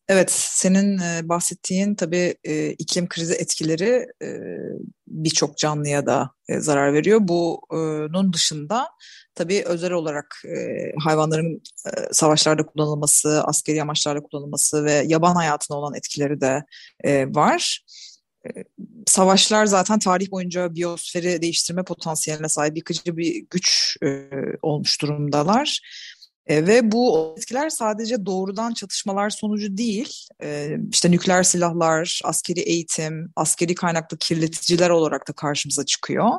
Evet, 0.07 0.31
senin 0.31 0.99
bahsettiğin 1.29 1.95
tabii 1.95 2.35
iklim 2.77 3.07
krizi 3.09 3.33
etkileri 3.33 4.07
birçok 5.07 5.57
canlıya 5.57 6.05
da 6.05 6.31
zarar 6.57 6.93
veriyor. 6.93 7.19
Bunun 7.23 8.33
dışında 8.33 8.89
tabii 9.35 9.63
özel 9.65 9.91
olarak 9.91 10.43
hayvanların 11.03 11.61
savaşlarda 12.11 12.65
kullanılması, 12.65 13.43
askeri 13.43 13.81
amaçlarla 13.81 14.23
kullanılması 14.23 14.85
ve 14.85 14.91
yaban 14.91 15.35
hayatına 15.35 15.77
olan 15.77 15.95
etkileri 15.95 16.41
de 16.41 16.63
var. 17.35 17.83
Savaşlar 19.07 19.65
zaten 19.65 19.99
tarih 19.99 20.31
boyunca 20.31 20.75
biyosferi 20.75 21.41
değiştirme 21.41 21.83
potansiyeline 21.83 22.49
sahip 22.49 22.77
yıkıcı 22.77 23.17
bir 23.17 23.45
güç 23.49 23.97
e, 24.03 24.29
olmuş 24.61 25.01
durumdalar. 25.01 25.81
E, 26.47 26.67
ve 26.67 26.91
bu 26.91 27.35
etkiler 27.37 27.69
sadece 27.69 28.25
doğrudan 28.25 28.73
çatışmalar 28.73 29.29
sonucu 29.29 29.77
değil, 29.77 30.27
e, 30.43 30.77
işte 30.91 31.11
nükleer 31.11 31.43
silahlar, 31.43 32.21
askeri 32.23 32.59
eğitim, 32.59 33.31
askeri 33.35 33.75
kaynaklı 33.75 34.17
kirleticiler 34.17 34.89
olarak 34.89 35.27
da 35.27 35.33
karşımıza 35.33 35.85
çıkıyor. 35.85 36.29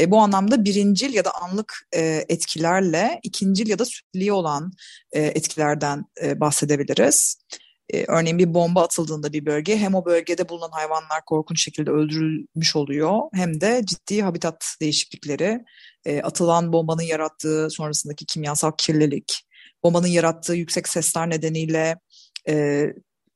E, 0.00 0.10
bu 0.10 0.20
anlamda 0.20 0.64
birincil 0.64 1.14
ya 1.14 1.24
da 1.24 1.34
anlık 1.34 1.88
e, 1.96 2.24
etkilerle 2.28 3.20
ikincil 3.22 3.68
ya 3.68 3.78
da 3.78 3.84
sürekli 3.84 4.32
olan 4.32 4.72
e, 5.12 5.22
etkilerden 5.22 6.04
e, 6.22 6.40
bahsedebiliriz. 6.40 7.36
E, 7.92 8.04
örneğin 8.08 8.38
bir 8.38 8.54
bomba 8.54 8.82
atıldığında 8.82 9.32
bir 9.32 9.46
bölge 9.46 9.76
hem 9.76 9.94
o 9.94 10.04
bölgede 10.04 10.48
bulunan 10.48 10.70
hayvanlar 10.70 11.24
korkunç 11.26 11.64
şekilde 11.64 11.90
öldürülmüş 11.90 12.76
oluyor 12.76 13.20
hem 13.34 13.60
de 13.60 13.82
ciddi 13.86 14.22
habitat 14.22 14.76
değişiklikleri, 14.80 15.64
e, 16.04 16.22
atılan 16.22 16.72
bombanın 16.72 17.02
yarattığı 17.02 17.70
sonrasındaki 17.70 18.26
kimyasal 18.26 18.72
kirlilik, 18.78 19.46
bombanın 19.82 20.06
yarattığı 20.06 20.54
yüksek 20.54 20.88
sesler 20.88 21.30
nedeniyle 21.30 21.96
e, 22.48 22.86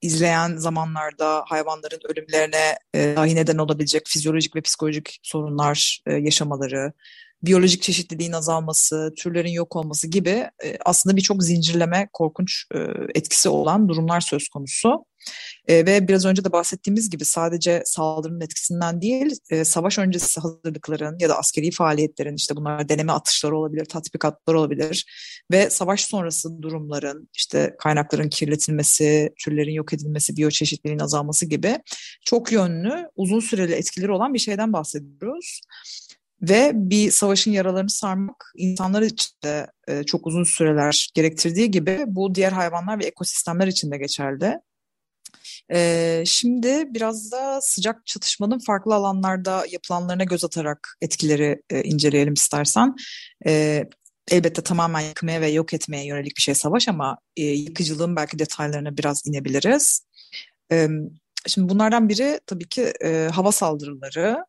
izleyen 0.02 0.56
zamanlarda 0.56 1.44
hayvanların 1.46 2.00
ölümlerine 2.08 2.78
e, 2.94 3.16
dahi 3.16 3.34
neden 3.34 3.58
olabilecek 3.58 4.02
fizyolojik 4.06 4.56
ve 4.56 4.60
psikolojik 4.60 5.18
sorunlar 5.22 6.00
e, 6.06 6.12
yaşamaları, 6.14 6.92
biyolojik 7.42 7.82
çeşitliliğin 7.82 8.32
azalması, 8.32 9.12
türlerin 9.16 9.50
yok 9.50 9.76
olması 9.76 10.06
gibi 10.06 10.50
e, 10.64 10.78
aslında 10.84 11.16
birçok 11.16 11.42
zincirleme 11.42 12.08
korkunç 12.12 12.64
e, 12.74 12.78
etkisi 13.14 13.48
olan 13.48 13.88
durumlar 13.88 14.20
söz 14.20 14.48
konusu. 14.48 15.04
E, 15.68 15.86
ve 15.86 16.08
biraz 16.08 16.24
önce 16.24 16.44
de 16.44 16.52
bahsettiğimiz 16.52 17.10
gibi 17.10 17.24
sadece 17.24 17.82
saldırının 17.84 18.40
etkisinden 18.40 19.02
değil, 19.02 19.34
savaş 19.64 19.98
öncesi 19.98 20.40
hazırlıkların 20.40 21.16
ya 21.20 21.28
da 21.28 21.38
askeri 21.38 21.70
faaliyetlerin 21.70 22.36
işte 22.36 22.56
bunlar 22.56 22.88
deneme 22.88 23.12
atışları 23.12 23.56
olabilir, 23.56 23.84
tatbikatlar 23.84 24.54
olabilir 24.54 25.06
ve 25.52 25.70
savaş 25.70 26.04
sonrası 26.04 26.62
durumların 26.62 27.28
işte 27.34 27.76
kaynakların 27.78 28.28
kirletilmesi, 28.28 29.30
türlerin 29.44 29.72
yok 29.72 29.92
edilmesi, 29.92 30.36
biyoçeşitliliğin 30.36 31.00
azalması 31.00 31.46
gibi 31.46 31.78
çok 32.24 32.52
yönlü, 32.52 33.08
uzun 33.16 33.40
süreli 33.40 33.72
etkileri 33.72 34.12
olan 34.12 34.34
bir 34.34 34.38
şeyden 34.38 34.72
bahsediyoruz. 34.72 35.60
Ve 36.42 36.70
bir 36.74 37.10
savaşın 37.10 37.50
yaralarını 37.50 37.90
sarmak 37.90 38.52
insanlar 38.56 39.02
için 39.02 39.30
de 39.44 39.66
e, 39.88 40.04
çok 40.04 40.26
uzun 40.26 40.44
süreler 40.44 41.10
gerektirdiği 41.14 41.70
gibi 41.70 42.04
bu 42.06 42.34
diğer 42.34 42.52
hayvanlar 42.52 42.98
ve 42.98 43.04
ekosistemler 43.04 43.66
için 43.66 43.90
de 43.90 43.98
geçerli. 43.98 44.60
E, 45.72 46.22
şimdi 46.26 46.94
biraz 46.94 47.32
da 47.32 47.60
sıcak 47.60 48.06
çatışmanın 48.06 48.58
farklı 48.58 48.94
alanlarda 48.94 49.64
yapılanlarına 49.70 50.24
göz 50.24 50.44
atarak 50.44 50.96
etkileri 51.02 51.62
e, 51.70 51.82
inceleyelim 51.82 52.34
istersen. 52.34 52.94
E, 53.46 53.84
elbette 54.30 54.62
tamamen 54.62 55.00
yıkmaya 55.00 55.40
ve 55.40 55.48
yok 55.48 55.74
etmeye 55.74 56.06
yönelik 56.06 56.36
bir 56.36 56.42
şey 56.42 56.54
savaş 56.54 56.88
ama 56.88 57.18
e, 57.36 57.44
yıkıcılığın 57.44 58.16
belki 58.16 58.38
detaylarına 58.38 58.96
biraz 58.96 59.26
inebiliriz. 59.26 60.06
E, 60.72 60.88
şimdi 61.46 61.68
bunlardan 61.68 62.08
biri 62.08 62.40
tabii 62.46 62.68
ki 62.68 62.92
e, 63.04 63.28
hava 63.32 63.52
saldırıları 63.52 64.44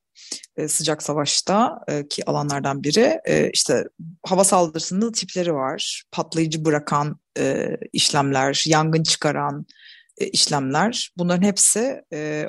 e, 0.58 0.68
sıcak 0.68 1.04
savaşta 1.04 1.80
e, 1.88 2.08
ki 2.08 2.26
alanlardan 2.26 2.84
biri. 2.84 3.20
E, 3.26 3.50
işte 3.54 3.84
hava 4.26 4.44
saldırısının 4.44 5.12
tipleri 5.12 5.54
var. 5.54 6.04
Patlayıcı 6.12 6.66
bırakan 6.66 7.20
işlemler, 7.94 8.64
yangın 8.68 9.04
çıkaran 9.04 9.66
işlemler. 10.18 11.12
Bunların 11.18 11.42
hepsi 11.42 12.02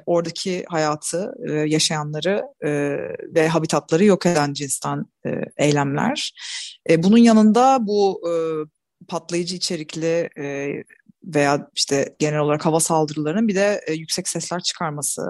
oradaki 0.06 0.64
hayatı, 0.68 1.32
yaşayanları 1.66 2.42
ve 3.34 3.48
habitatları 3.48 4.04
yok 4.04 4.26
eden 4.26 4.52
cinsten 4.52 5.04
eylemler. 5.56 6.32
Bunun 6.98 7.18
yanında 7.18 7.78
bu 7.80 8.22
patlayıcı 9.08 9.56
içerikli 9.56 10.30
veya 11.24 11.70
işte 11.74 12.16
genel 12.18 12.38
olarak 12.38 12.66
hava 12.66 12.80
saldırılarının 12.80 13.48
bir 13.48 13.54
de 13.54 13.80
yüksek 13.96 14.28
sesler 14.28 14.60
çıkarması 14.60 15.22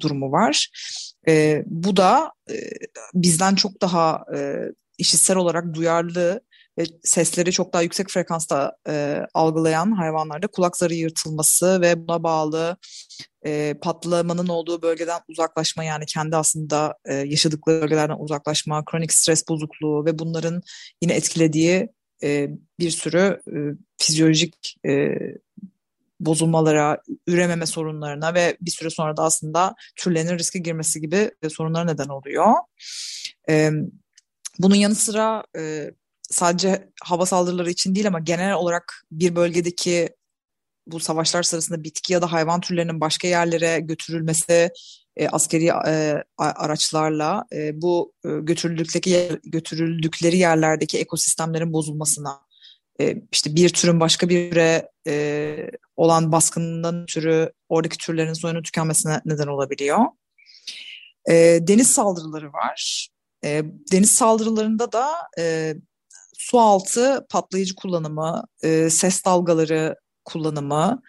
durumu 0.00 0.32
var. 0.32 0.68
E, 1.28 1.62
bu 1.66 1.96
da 1.96 2.32
e, 2.50 2.54
bizden 3.14 3.54
çok 3.54 3.82
daha 3.82 4.24
e, 4.36 4.64
işitsel 4.98 5.36
olarak 5.36 5.74
duyarlı 5.74 6.40
ve 6.78 6.84
sesleri 7.02 7.52
çok 7.52 7.72
daha 7.72 7.82
yüksek 7.82 8.10
frekansta 8.10 8.76
e, 8.88 9.22
algılayan 9.34 9.92
hayvanlarda 9.92 10.46
kulak 10.46 10.76
zarı 10.76 10.94
yırtılması 10.94 11.80
ve 11.80 12.08
buna 12.08 12.22
bağlı 12.22 12.76
e, 13.46 13.74
patlamanın 13.82 14.48
olduğu 14.48 14.82
bölgeden 14.82 15.20
uzaklaşma 15.28 15.84
yani 15.84 16.06
kendi 16.06 16.36
aslında 16.36 16.94
e, 17.04 17.14
yaşadıkları 17.14 17.82
bölgelerden 17.82 18.16
uzaklaşma, 18.18 18.84
kronik 18.84 19.12
stres 19.12 19.48
bozukluğu 19.48 20.04
ve 20.06 20.18
bunların 20.18 20.62
yine 21.02 21.12
etkilediği 21.14 21.88
e, 22.22 22.48
bir 22.78 22.90
sürü 22.90 23.40
e, 23.48 23.56
fizyolojik 23.98 24.76
e, 24.86 25.08
bozulmalara, 26.20 27.02
ürememe 27.26 27.66
sorunlarına 27.66 28.34
ve 28.34 28.56
bir 28.60 28.70
süre 28.70 28.90
sonra 28.90 29.16
da 29.16 29.22
aslında 29.22 29.74
türlerin 29.96 30.38
riske 30.38 30.58
girmesi 30.58 31.00
gibi 31.00 31.30
sorunlara 31.48 31.84
neden 31.84 32.08
oluyor. 32.08 32.54
E, 33.48 33.70
bunun 34.58 34.74
yanı 34.74 34.94
sıra 34.94 35.44
e, 35.56 35.90
sadece 36.22 36.88
hava 37.02 37.26
saldırıları 37.26 37.70
için 37.70 37.94
değil 37.94 38.06
ama 38.06 38.20
genel 38.20 38.52
olarak 38.52 39.06
bir 39.12 39.36
bölgedeki 39.36 40.08
bu 40.86 41.00
savaşlar 41.00 41.42
sırasında 41.42 41.84
bitki 41.84 42.12
ya 42.12 42.22
da 42.22 42.32
hayvan 42.32 42.60
türlerinin 42.60 43.00
başka 43.00 43.28
yerlere 43.28 43.80
götürülmesi 43.80 44.70
e, 45.16 45.28
askeri 45.28 45.66
e, 45.66 46.24
araçlarla 46.38 47.44
e, 47.52 47.82
bu 47.82 48.12
e, 48.24 48.28
götürüldükleri, 48.40 49.40
götürüldükleri 49.44 50.38
yerlerdeki 50.38 50.98
ekosistemlerin 50.98 51.72
bozulmasına 51.72 52.40
e, 53.00 53.22
işte 53.32 53.54
bir 53.54 53.68
türün 53.68 54.00
başka 54.00 54.28
bir 54.28 54.50
türe 54.50 54.90
e, 55.06 55.70
olan 55.96 56.32
baskından 56.32 57.06
türü 57.06 57.52
oradaki 57.68 57.98
türlerin 57.98 58.32
soyunu 58.32 58.62
tükenmesine 58.62 59.20
neden 59.24 59.46
olabiliyor. 59.46 59.98
E, 61.30 61.58
deniz 61.60 61.90
saldırıları 61.92 62.52
var. 62.52 63.08
E, 63.44 63.62
deniz 63.92 64.10
saldırılarında 64.10 64.92
da 64.92 65.08
e, 65.38 65.74
su 66.38 66.60
altı 66.60 67.26
patlayıcı 67.30 67.74
kullanımı, 67.74 68.44
e, 68.62 68.90
ses 68.90 69.24
dalgaları 69.24 69.96
kullanımı, 70.24 71.02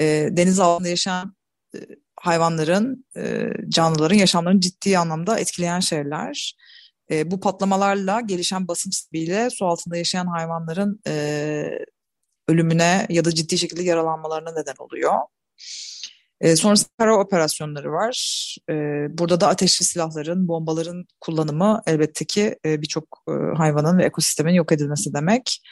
e, 0.00 0.28
deniz 0.30 0.60
altında 0.60 0.88
yaşayan 0.88 1.36
e, 1.74 1.78
hayvanların, 2.20 3.06
e, 3.16 3.50
canlıların 3.68 4.16
yaşamlarını 4.16 4.60
ciddi 4.60 4.98
anlamda 4.98 5.38
etkileyen 5.38 5.80
şeyler. 5.80 6.56
E, 7.12 7.30
bu 7.30 7.40
patlamalarla 7.40 8.20
gelişen 8.20 8.68
basınç 8.68 8.94
sebebiyle 8.94 9.50
su 9.50 9.66
altında 9.66 9.96
yaşayan 9.96 10.26
hayvanların 10.26 11.00
e, 11.06 11.78
ölümüne 12.48 13.06
ya 13.08 13.24
da 13.24 13.34
ciddi 13.34 13.58
şekilde 13.58 13.82
yaralanmalarına 13.82 14.52
neden 14.52 14.74
oluyor. 14.78 15.12
E, 16.40 16.56
sonrasında 16.56 16.88
kara 16.98 17.18
operasyonları 17.18 17.92
var. 17.92 18.16
E, 18.70 18.74
burada 19.18 19.40
da 19.40 19.48
ateşli 19.48 19.84
silahların, 19.84 20.48
bombaların 20.48 21.04
kullanımı 21.20 21.82
elbette 21.86 22.24
ki 22.24 22.56
e, 22.64 22.82
birçok 22.82 23.04
e, 23.28 23.32
hayvanın 23.56 23.98
ve 23.98 24.04
ekosistemin 24.04 24.54
yok 24.54 24.72
edilmesi 24.72 25.14
demek. 25.14 25.62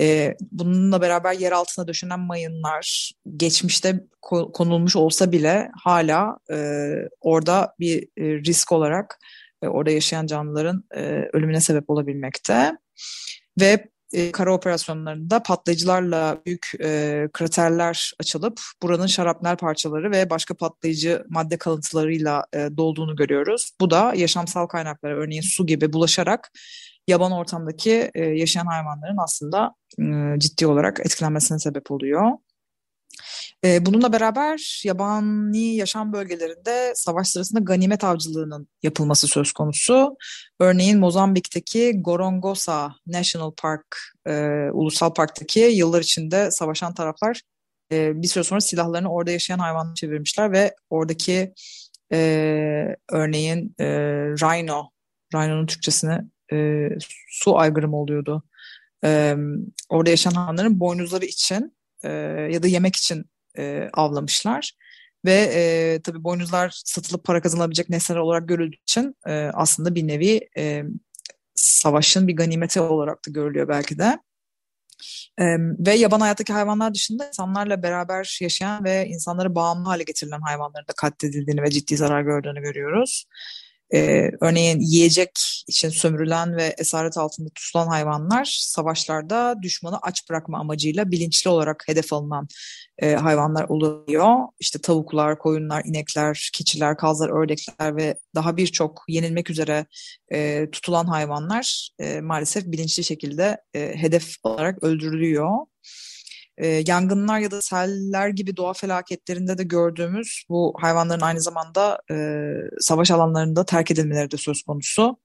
E, 0.00 0.36
bununla 0.52 1.00
beraber 1.00 1.32
yer 1.32 1.52
altına 1.52 1.88
döşenen 1.88 2.20
mayınlar 2.20 3.12
geçmişte 3.36 4.04
konulmuş 4.54 4.96
olsa 4.96 5.32
bile 5.32 5.70
hala 5.82 6.38
e, 6.50 6.56
orada 7.20 7.74
bir 7.80 8.02
e, 8.02 8.24
risk 8.44 8.72
olarak 8.72 9.18
e, 9.62 9.68
orada 9.68 9.90
yaşayan 9.90 10.26
canlıların 10.26 10.84
e, 10.94 11.00
ölümüne 11.32 11.60
sebep 11.60 11.90
olabilmekte. 11.90 12.76
Ve 13.60 13.88
e, 14.12 14.32
kara 14.32 14.54
operasyonlarında 14.54 15.42
patlayıcılarla 15.42 16.38
büyük 16.46 16.70
e, 16.80 17.28
kraterler 17.32 18.12
açılıp 18.20 18.60
buranın 18.82 19.06
şarapnel 19.06 19.56
parçaları 19.56 20.10
ve 20.10 20.30
başka 20.30 20.54
patlayıcı 20.54 21.24
madde 21.28 21.56
kalıntılarıyla 21.56 22.44
dolduğunu 22.54 23.16
görüyoruz. 23.16 23.70
Bu 23.80 23.90
da 23.90 24.12
yaşamsal 24.16 24.66
kaynaklara 24.66 25.16
örneğin 25.16 25.42
su 25.42 25.66
gibi 25.66 25.92
bulaşarak 25.92 26.52
yaban 27.08 27.32
ortamdaki 27.32 28.10
yaşayan 28.14 28.66
hayvanların 28.66 29.16
aslında 29.18 29.74
e, 30.00 30.38
ciddi 30.38 30.66
olarak 30.66 31.00
etkilenmesine 31.00 31.58
sebep 31.58 31.90
oluyor. 31.90 32.32
E, 33.64 33.86
bununla 33.86 34.12
beraber 34.12 34.82
yabani 34.84 35.74
yaşam 35.76 36.12
bölgelerinde 36.12 36.92
savaş 36.94 37.28
sırasında 37.28 37.60
ganimet 37.60 38.04
avcılığının 38.04 38.68
yapılması 38.82 39.26
söz 39.28 39.52
konusu. 39.52 40.16
Örneğin 40.60 40.98
Mozambik'teki 40.98 42.02
Gorongosa 42.02 42.94
National 43.06 43.52
Park, 43.62 43.96
e, 44.26 44.32
Ulusal 44.72 45.14
Park'taki 45.14 45.60
yıllar 45.60 46.00
içinde 46.00 46.50
savaşan 46.50 46.94
taraflar 46.94 47.40
e, 47.92 48.22
bir 48.22 48.28
süre 48.28 48.44
sonra 48.44 48.60
silahlarını 48.60 49.12
orada 49.12 49.30
yaşayan 49.30 49.58
hayvanlara 49.58 49.94
çevirmişler 49.94 50.52
ve 50.52 50.74
oradaki 50.90 51.52
e, 52.12 52.96
örneğin 53.12 53.74
e, 53.78 53.86
rhino, 54.40 54.90
rhino'nun 55.34 55.66
Türkçesini 55.66 56.18
e, 56.52 56.88
su 57.28 57.58
aygırı 57.58 57.88
mı 57.88 57.96
oluyordu? 57.96 58.42
E, 59.04 59.36
orada 59.88 60.10
yaşayan 60.10 60.32
hayvanların 60.32 60.80
boynuzları 60.80 61.24
için 61.24 61.76
e, 62.02 62.10
ya 62.52 62.62
da 62.62 62.66
yemek 62.66 62.96
için 62.96 63.24
e, 63.58 63.90
avlamışlar. 63.92 64.72
Ve 65.24 65.50
e, 65.54 66.00
tabii 66.02 66.24
boynuzlar 66.24 66.80
satılıp 66.84 67.24
para 67.24 67.42
kazanabilecek 67.42 67.88
nesneler 67.88 68.20
olarak 68.20 68.48
görüldüğü 68.48 68.76
için 68.82 69.16
e, 69.26 69.32
aslında 69.54 69.94
bir 69.94 70.06
nevi 70.06 70.48
e, 70.56 70.82
savaşın 71.54 72.28
bir 72.28 72.36
ganimeti 72.36 72.80
olarak 72.80 73.26
da 73.26 73.30
görülüyor 73.30 73.68
belki 73.68 73.98
de. 73.98 74.18
E, 75.38 75.44
ve 75.58 75.94
yaban 75.94 76.20
hayattaki 76.20 76.52
hayvanlar 76.52 76.94
dışında 76.94 77.28
insanlarla 77.28 77.82
beraber 77.82 78.38
yaşayan 78.42 78.84
ve 78.84 79.06
insanları 79.06 79.54
bağımlı 79.54 79.88
hale 79.88 80.02
getirilen 80.02 80.40
hayvanların 80.40 80.86
da 80.88 80.92
katledildiğini 80.96 81.62
ve 81.62 81.70
ciddi 81.70 81.96
zarar 81.96 82.22
gördüğünü 82.22 82.60
görüyoruz. 82.60 83.24
Ee, 83.94 84.30
örneğin 84.40 84.80
yiyecek 84.80 85.30
için 85.66 85.88
sömürülen 85.88 86.56
ve 86.56 86.74
esaret 86.78 87.18
altında 87.18 87.48
tutulan 87.54 87.86
hayvanlar 87.86 88.58
savaşlarda 88.60 89.56
düşmanı 89.62 89.98
aç 90.02 90.30
bırakma 90.30 90.58
amacıyla 90.58 91.10
bilinçli 91.10 91.50
olarak 91.50 91.84
hedef 91.86 92.12
alınan 92.12 92.48
e, 92.98 93.14
hayvanlar 93.14 93.64
oluyor. 93.68 94.34
İşte 94.60 94.78
tavuklar, 94.78 95.38
koyunlar, 95.38 95.82
inekler, 95.84 96.50
keçiler, 96.54 96.96
kazlar, 96.96 97.28
ördekler 97.42 97.96
ve 97.96 98.18
daha 98.34 98.56
birçok 98.56 99.04
yenilmek 99.08 99.50
üzere 99.50 99.86
e, 100.32 100.70
tutulan 100.70 101.04
hayvanlar 101.04 101.90
e, 101.98 102.20
maalesef 102.20 102.66
bilinçli 102.66 103.04
şekilde 103.04 103.58
e, 103.74 103.94
hedef 103.96 104.34
olarak 104.42 104.82
öldürülüyor 104.82 105.50
e, 106.58 106.82
yangınlar 106.86 107.38
ya 107.38 107.50
da 107.50 107.62
seller 107.62 108.28
gibi 108.28 108.56
doğa 108.56 108.72
felaketlerinde 108.72 109.58
de 109.58 109.62
gördüğümüz 109.62 110.44
bu 110.48 110.74
hayvanların 110.80 111.20
aynı 111.20 111.40
zamanda 111.40 112.00
e, 112.10 112.16
savaş 112.80 113.10
alanlarında 113.10 113.64
terk 113.64 113.90
edilmeleri 113.90 114.30
de 114.30 114.36
söz 114.36 114.62
konusu. 114.62 115.16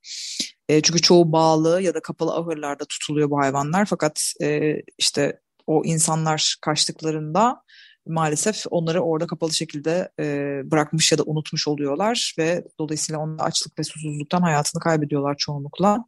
E, 0.70 0.82
çünkü 0.82 1.01
çoğu 1.01 1.32
bağlı 1.32 1.82
ya 1.82 1.94
da 1.94 2.00
kapalı 2.00 2.34
ahırlarda 2.36 2.86
tutuluyor 2.86 3.30
bu 3.30 3.39
hayvanlar. 3.39 3.86
Fakat 3.86 4.34
e, 4.42 4.75
işte 4.98 5.39
o 5.67 5.82
insanlar 5.86 6.55
kaçtıklarında 6.62 7.63
maalesef 8.08 8.63
onları 8.70 9.01
orada 9.01 9.27
kapalı 9.27 9.53
şekilde 9.53 10.10
e, 10.20 10.25
bırakmış 10.72 11.12
ya 11.12 11.17
da 11.17 11.24
unutmuş 11.24 11.67
oluyorlar 11.67 12.36
ve 12.38 12.63
dolayısıyla 12.79 13.20
onlar 13.20 13.46
açlık 13.46 13.79
ve 13.79 13.84
susuzluktan 13.84 14.41
hayatını 14.41 14.82
kaybediyorlar 14.82 15.36
çoğunlukla 15.38 16.05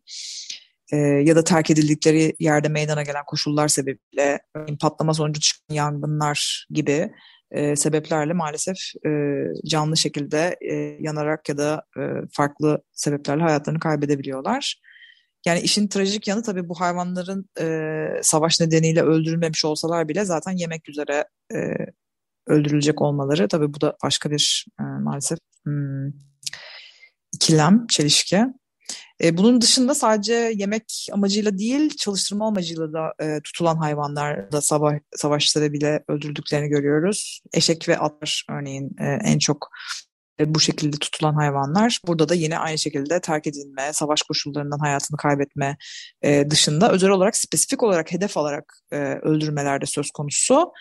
e, 0.92 0.98
ya 0.98 1.36
da 1.36 1.44
terk 1.44 1.70
edildikleri 1.70 2.36
yerde 2.40 2.68
meydana 2.68 3.04
gelen 3.04 3.26
koşullar 3.26 3.68
sebebiyle 3.68 4.40
patlama 4.80 5.14
sonucu 5.14 5.40
çıkan 5.40 5.76
yangınlar 5.76 6.68
gibi 6.70 7.12
e, 7.51 7.75
sebeplerle 7.75 8.34
maalesef 8.34 8.77
e, 9.06 9.10
canlı 9.66 9.98
şekilde 9.98 10.58
e, 10.62 10.75
yanarak 11.00 11.50
ya 11.50 11.58
da 11.58 11.84
e, 11.98 12.01
farklı 12.32 12.82
sebeplerle 12.94 13.44
hayatlarını 13.44 13.79
kaybedebiliyorlar. 13.79 14.82
Yani 15.46 15.60
işin 15.60 15.88
trajik 15.88 16.27
yanı 16.27 16.44
tabii 16.44 16.70
bu 16.70 16.79
hayvanların 16.79 17.50
e, 17.60 18.08
savaş 18.22 18.62
nedeniyle 18.62 19.01
öldürülmemiş 19.01 19.66
olsalar 19.66 20.08
bile 20.08 20.25
zaten 20.25 20.51
yemek 20.51 20.90
üzere 20.90 21.25
e, 21.53 21.58
öldürülecek 22.48 23.01
olmaları. 23.01 23.48
Tabii 23.48 23.74
bu 23.74 23.81
da 23.81 23.98
başka 24.03 24.31
bir 24.31 24.66
e, 24.79 24.84
maalesef 24.84 25.40
hmm, 25.64 26.08
ikilem, 27.34 27.88
çelişki. 27.88 28.46
E, 29.24 29.38
bunun 29.38 29.62
dışında 29.62 29.96
sadece 29.96 30.34
yemek 30.34 31.08
amacıyla 31.12 31.58
değil, 31.58 31.98
çalıştırma 31.98 32.48
amacıyla 32.48 32.94
da 32.94 33.14
e, 33.20 33.42
tutulan 33.42 33.75
hayvanlar 33.75 34.51
da 34.51 34.62
savaş, 34.62 35.01
savaşları 35.16 35.74
bile 35.74 36.03
öldürdüklerini 36.08 36.68
görüyoruz. 36.70 37.42
Eşek 37.53 37.90
ve 37.90 37.98
atlar 37.98 38.46
örneğin 38.50 38.96
e, 39.00 39.05
en 39.05 39.40
çok 39.40 39.70
bu 40.40 40.60
şekilde 40.60 40.98
tutulan 40.98 41.34
hayvanlar. 41.34 42.00
Burada 42.08 42.30
da 42.30 42.34
yine 42.34 42.58
aynı 42.58 42.78
şekilde 42.78 43.22
terk 43.22 43.48
edilme, 43.48 43.94
savaş 43.94 44.22
koşullarından 44.22 44.80
hayatını 44.80 45.18
kaybetme 45.18 45.78
e, 46.22 46.50
dışında 46.50 46.92
özel 46.92 47.10
olarak 47.10 47.38
spesifik 47.38 47.84
olarak 47.84 48.12
hedef 48.12 48.38
alarak 48.38 48.74
e, 48.92 48.98
öldürmeler 48.98 49.82
söz 49.86 50.12
konusu. 50.12 50.72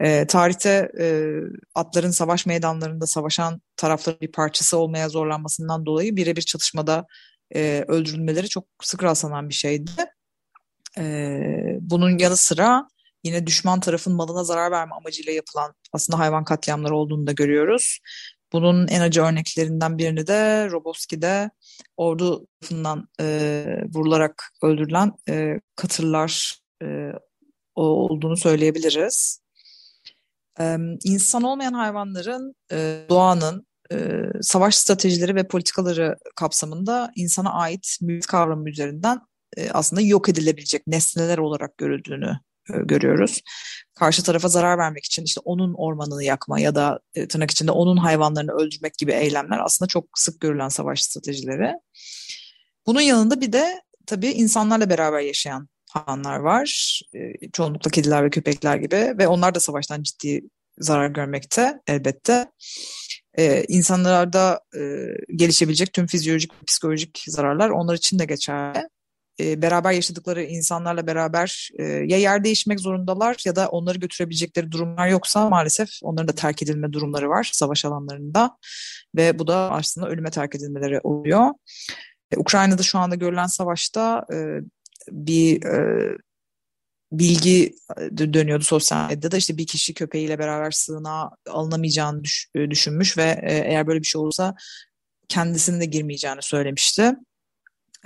E, 0.00 0.26
tarihte 0.26 0.92
e, 1.00 1.32
atların 1.74 2.10
savaş 2.10 2.46
meydanlarında 2.46 3.06
savaşan 3.06 3.60
tarafların 3.76 4.20
bir 4.20 4.32
parçası 4.32 4.78
olmaya 4.78 5.08
zorlanmasından 5.08 5.86
dolayı 5.86 6.16
birebir 6.16 6.42
çatışmada 6.42 7.06
e, 7.54 7.84
öldürülmeleri 7.88 8.48
çok 8.48 8.64
sık 8.82 9.02
rastlanan 9.02 9.48
bir 9.48 9.54
şeydi. 9.54 9.90
E, 10.98 11.38
bunun 11.80 12.18
yanı 12.18 12.36
sıra 12.36 12.88
yine 13.24 13.46
düşman 13.46 13.80
tarafın 13.80 14.12
malına 14.12 14.44
zarar 14.44 14.70
verme 14.70 14.94
amacıyla 14.94 15.32
yapılan 15.32 15.74
aslında 15.92 16.18
hayvan 16.18 16.44
katliamları 16.44 16.96
olduğunu 16.96 17.26
da 17.26 17.32
görüyoruz. 17.32 17.98
Bunun 18.54 18.88
en 18.88 19.00
acı 19.00 19.22
örneklerinden 19.22 19.98
birini 19.98 20.26
de 20.26 20.70
Roboski'de 20.70 21.50
ordu 21.96 22.46
tarafından 22.60 23.08
e, 23.20 23.64
vurularak 23.94 24.52
öldürülen 24.62 25.12
e, 25.28 25.60
katırlar 25.76 26.58
e, 26.82 27.12
olduğunu 27.74 28.36
söyleyebiliriz. 28.36 29.40
E, 30.60 30.76
insan 31.04 31.42
olmayan 31.42 31.72
hayvanların 31.72 32.54
e, 32.72 33.04
doğanın 33.08 33.66
e, 33.92 33.96
savaş 34.42 34.74
stratejileri 34.74 35.34
ve 35.34 35.48
politikaları 35.48 36.16
kapsamında 36.36 37.12
insana 37.16 37.52
ait 37.52 37.98
mülk 38.00 38.28
kavramı 38.28 38.70
üzerinden 38.70 39.20
e, 39.56 39.70
aslında 39.70 40.02
yok 40.02 40.28
edilebilecek 40.28 40.86
nesneler 40.86 41.38
olarak 41.38 41.78
görüldüğünü 41.78 42.38
görüyoruz. 42.68 43.40
Karşı 43.94 44.22
tarafa 44.22 44.48
zarar 44.48 44.78
vermek 44.78 45.04
için 45.04 45.24
işte 45.24 45.40
onun 45.44 45.74
ormanını 45.74 46.24
yakma 46.24 46.60
ya 46.60 46.74
da 46.74 47.00
e, 47.14 47.28
tırnak 47.28 47.50
içinde 47.50 47.70
onun 47.72 47.96
hayvanlarını 47.96 48.52
öldürmek 48.52 48.98
gibi 48.98 49.12
eylemler 49.12 49.58
aslında 49.64 49.88
çok 49.88 50.04
sık 50.14 50.40
görülen 50.40 50.68
savaş 50.68 51.02
stratejileri. 51.02 51.72
Bunun 52.86 53.00
yanında 53.00 53.40
bir 53.40 53.52
de 53.52 53.82
tabii 54.06 54.30
insanlarla 54.30 54.90
beraber 54.90 55.20
yaşayan 55.20 55.68
hayvanlar 55.90 56.36
var. 56.36 57.00
E, 57.14 57.50
çoğunlukla 57.52 57.90
kediler 57.90 58.24
ve 58.24 58.30
köpekler 58.30 58.76
gibi 58.76 59.14
ve 59.18 59.28
onlar 59.28 59.54
da 59.54 59.60
savaştan 59.60 60.02
ciddi 60.02 60.42
zarar 60.78 61.08
görmekte 61.08 61.80
elbette 61.86 62.46
e, 63.38 63.64
insanlarda 63.68 64.60
e, 64.76 64.80
gelişebilecek 65.36 65.92
tüm 65.92 66.06
fizyolojik 66.06 66.52
ve 66.52 66.64
psikolojik 66.66 67.24
zararlar 67.26 67.70
onlar 67.70 67.94
için 67.94 68.18
de 68.18 68.24
geçerli. 68.24 68.88
E, 69.40 69.62
beraber 69.62 69.92
yaşadıkları 69.92 70.42
insanlarla 70.42 71.06
beraber 71.06 71.70
e, 71.78 71.82
ya 71.84 72.18
yer 72.18 72.44
değişmek 72.44 72.80
zorundalar 72.80 73.36
ya 73.44 73.56
da 73.56 73.68
onları 73.68 73.98
götürebilecekleri 73.98 74.72
durumlar 74.72 75.08
yoksa 75.08 75.48
maalesef 75.48 75.88
onların 76.02 76.28
da 76.28 76.32
terk 76.32 76.62
edilme 76.62 76.92
durumları 76.92 77.28
var 77.28 77.50
savaş 77.52 77.84
alanlarında 77.84 78.56
ve 79.16 79.38
bu 79.38 79.46
da 79.46 79.56
aslında 79.56 80.08
ölüme 80.08 80.30
terk 80.30 80.54
edilmeleri 80.54 81.00
oluyor. 81.00 81.50
E, 82.30 82.36
Ukrayna'da 82.36 82.82
şu 82.82 82.98
anda 82.98 83.14
görülen 83.14 83.46
savaşta 83.46 84.26
e, 84.32 84.36
bir 85.10 85.64
e, 85.64 86.18
bilgi 87.12 87.74
e, 87.98 88.18
dönüyordu 88.18 88.64
sosyal 88.64 89.08
medyada. 89.08 89.36
İşte 89.36 89.56
bir 89.56 89.66
kişi 89.66 89.94
köpeğiyle 89.94 90.38
beraber 90.38 90.70
sığınağa 90.70 91.30
alınamayacağını 91.50 92.24
düş, 92.24 92.48
e, 92.54 92.70
düşünmüş 92.70 93.18
ve 93.18 93.40
e, 93.42 93.54
eğer 93.54 93.86
böyle 93.86 94.00
bir 94.00 94.06
şey 94.06 94.20
olursa 94.20 94.54
kendisinin 95.28 95.80
de 95.80 95.84
girmeyeceğini 95.84 96.42
söylemişti. 96.42 97.14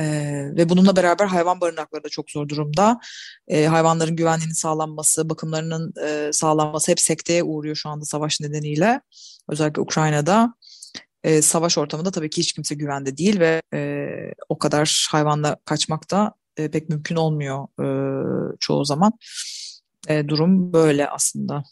Ee, 0.00 0.50
ve 0.56 0.68
bununla 0.68 0.96
beraber 0.96 1.26
hayvan 1.26 1.60
barınakları 1.60 2.04
da 2.04 2.08
çok 2.08 2.30
zor 2.30 2.48
durumda. 2.48 3.00
Ee, 3.48 3.66
hayvanların 3.66 4.16
güvenliğinin 4.16 4.54
sağlanması, 4.54 5.30
bakımlarının 5.30 5.92
e, 6.06 6.32
sağlanması 6.32 6.90
hep 6.90 7.00
sekteye 7.00 7.42
uğruyor 7.42 7.76
şu 7.76 7.88
anda 7.88 8.04
savaş 8.04 8.40
nedeniyle. 8.40 9.00
Özellikle 9.48 9.82
Ukrayna'da. 9.82 10.54
Ee, 11.24 11.42
savaş 11.42 11.78
ortamında 11.78 12.10
tabii 12.10 12.30
ki 12.30 12.40
hiç 12.40 12.52
kimse 12.52 12.74
güvende 12.74 13.16
değil 13.16 13.40
ve 13.40 13.62
e, 13.74 14.06
o 14.48 14.58
kadar 14.58 15.08
hayvanla 15.10 15.56
kaçmak 15.64 16.10
da 16.10 16.34
e, 16.56 16.70
pek 16.70 16.88
mümkün 16.88 17.16
olmuyor 17.16 17.66
e, 17.80 17.86
çoğu 18.60 18.84
zaman. 18.84 19.12
E, 20.08 20.28
durum 20.28 20.72
böyle 20.72 21.08
aslında. 21.08 21.62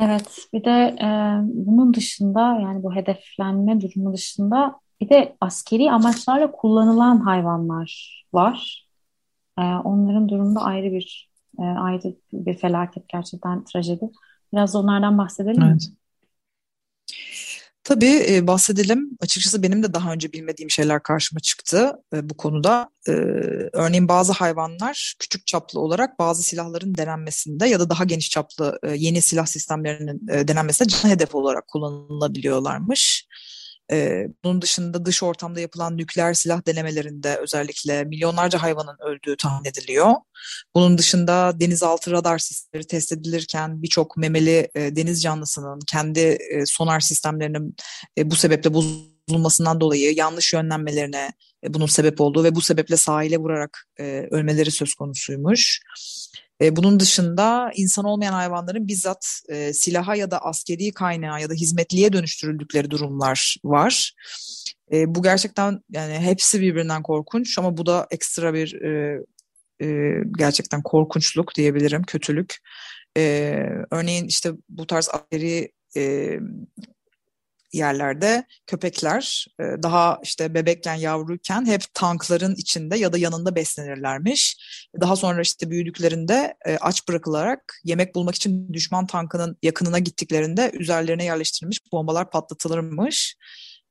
Evet, 0.00 0.38
bir 0.52 0.64
de 0.64 0.96
e, 1.00 1.08
bunun 1.42 1.94
dışında 1.94 2.40
yani 2.40 2.82
bu 2.82 2.94
hedeflenme 2.94 3.80
durumu 3.80 4.14
dışında 4.14 4.80
bir 5.04 5.08
de 5.08 5.36
askeri 5.40 5.90
amaçlarla 5.90 6.52
kullanılan 6.52 7.20
hayvanlar 7.20 8.22
var. 8.32 8.88
E, 9.58 9.62
onların 9.62 10.28
durumunda 10.28 10.60
ayrı 10.60 10.92
bir 10.92 11.30
e, 11.58 11.62
ayrı 11.62 12.16
bir 12.32 12.58
felaket 12.58 13.08
gerçekten 13.08 13.64
trajedi. 13.64 14.10
Biraz 14.52 14.74
da 14.74 14.78
onlardan 14.78 15.18
bahsedelim 15.18 15.62
evet. 15.62 15.88
Tabii 17.84 18.24
e, 18.28 18.46
bahsedelim. 18.46 19.10
Açıkçası 19.20 19.62
benim 19.62 19.82
de 19.82 19.94
daha 19.94 20.12
önce 20.12 20.32
bilmediğim 20.32 20.70
şeyler 20.70 21.02
karşıma 21.02 21.40
çıktı 21.40 21.92
e, 22.14 22.30
bu 22.30 22.34
konuda. 22.34 22.88
E, 23.08 23.12
örneğin 23.72 24.08
bazı 24.08 24.32
hayvanlar 24.32 25.14
küçük 25.18 25.46
çaplı 25.46 25.80
olarak 25.80 26.18
bazı 26.18 26.42
silahların 26.42 26.94
denenmesinde 26.94 27.66
ya 27.66 27.80
da 27.80 27.90
daha 27.90 28.04
geniş 28.04 28.30
çaplı 28.30 28.78
yeni 28.94 29.22
silah 29.22 29.46
sistemlerinin 29.46 30.48
denenmesinde 30.48 30.88
can 30.88 31.10
hedef 31.10 31.34
olarak 31.34 31.66
kullanılabiliyorlarmış. 31.66 33.26
Ee, 33.92 34.26
bunun 34.44 34.62
dışında 34.62 35.04
dış 35.04 35.22
ortamda 35.22 35.60
yapılan 35.60 35.96
nükleer 35.96 36.34
silah 36.34 36.66
denemelerinde 36.66 37.36
özellikle 37.36 38.04
milyonlarca 38.04 38.62
hayvanın 38.62 38.96
öldüğü 39.00 39.36
tahmin 39.36 39.68
ediliyor. 39.68 40.12
Bunun 40.74 40.98
dışında 40.98 41.60
denizaltı 41.60 42.10
radar 42.10 42.38
sistemleri 42.38 42.86
test 42.86 43.12
edilirken 43.12 43.82
birçok 43.82 44.16
memeli 44.16 44.68
e, 44.74 44.96
deniz 44.96 45.22
canlısının 45.22 45.78
kendi 45.86 46.20
e, 46.20 46.66
sonar 46.66 47.00
sistemlerinin 47.00 47.76
e, 48.18 48.30
bu 48.30 48.36
sebeple 48.36 48.70
bozulmasından 48.74 49.80
dolayı 49.80 50.14
yanlış 50.14 50.52
yönlenmelerine 50.52 51.32
e, 51.64 51.74
bunun 51.74 51.86
sebep 51.86 52.20
olduğu 52.20 52.44
ve 52.44 52.54
bu 52.54 52.60
sebeple 52.60 52.96
sahile 52.96 53.38
vurarak 53.38 53.88
e, 54.00 54.28
ölmeleri 54.30 54.70
söz 54.70 54.94
konusuymuş. 54.94 55.80
E, 56.62 56.76
bunun 56.76 57.00
dışında 57.00 57.70
insan 57.76 58.04
olmayan 58.04 58.32
hayvanların 58.32 58.88
bizzat 58.88 59.40
e, 59.48 59.72
silaha 59.72 60.16
ya 60.16 60.30
da 60.30 60.38
askeri 60.38 60.92
kaynağa 60.92 61.38
ya 61.38 61.50
da 61.50 61.54
hizmetliye 61.54 62.12
dönüştürüldükleri 62.12 62.90
durumlar 62.90 63.56
var. 63.64 64.14
E, 64.92 65.14
bu 65.14 65.22
gerçekten 65.22 65.80
yani 65.90 66.18
hepsi 66.18 66.60
birbirinden 66.60 67.02
korkunç 67.02 67.58
ama 67.58 67.76
bu 67.76 67.86
da 67.86 68.06
ekstra 68.10 68.54
bir 68.54 68.82
e, 68.82 69.20
e, 69.82 70.18
gerçekten 70.38 70.82
korkunçluk 70.82 71.54
diyebilirim, 71.54 72.02
kötülük. 72.02 72.56
E, 73.16 73.54
örneğin 73.90 74.26
işte 74.26 74.52
bu 74.68 74.86
tarz 74.86 75.08
askeri 75.08 75.72
e, 75.96 76.38
yerlerde 77.74 78.44
köpekler 78.66 79.46
e, 79.60 79.64
daha 79.82 80.18
işte 80.22 80.54
bebekken 80.54 80.94
yavruyken 80.94 81.66
hep 81.66 81.82
tankların 81.94 82.54
içinde 82.54 82.96
ya 82.96 83.12
da 83.12 83.18
yanında 83.18 83.54
beslenirlermiş. 83.54 84.56
Daha 85.00 85.16
sonra 85.16 85.40
işte 85.42 85.70
büyüdüklerinde 85.70 86.54
e, 86.66 86.76
aç 86.76 87.08
bırakılarak 87.08 87.80
yemek 87.84 88.14
bulmak 88.14 88.34
için 88.34 88.72
düşman 88.72 89.06
tankının 89.06 89.56
yakınına 89.62 89.98
gittiklerinde 89.98 90.70
üzerlerine 90.74 91.24
yerleştirilmiş 91.24 91.78
bombalar 91.92 92.30
patlatılırmış. 92.30 93.36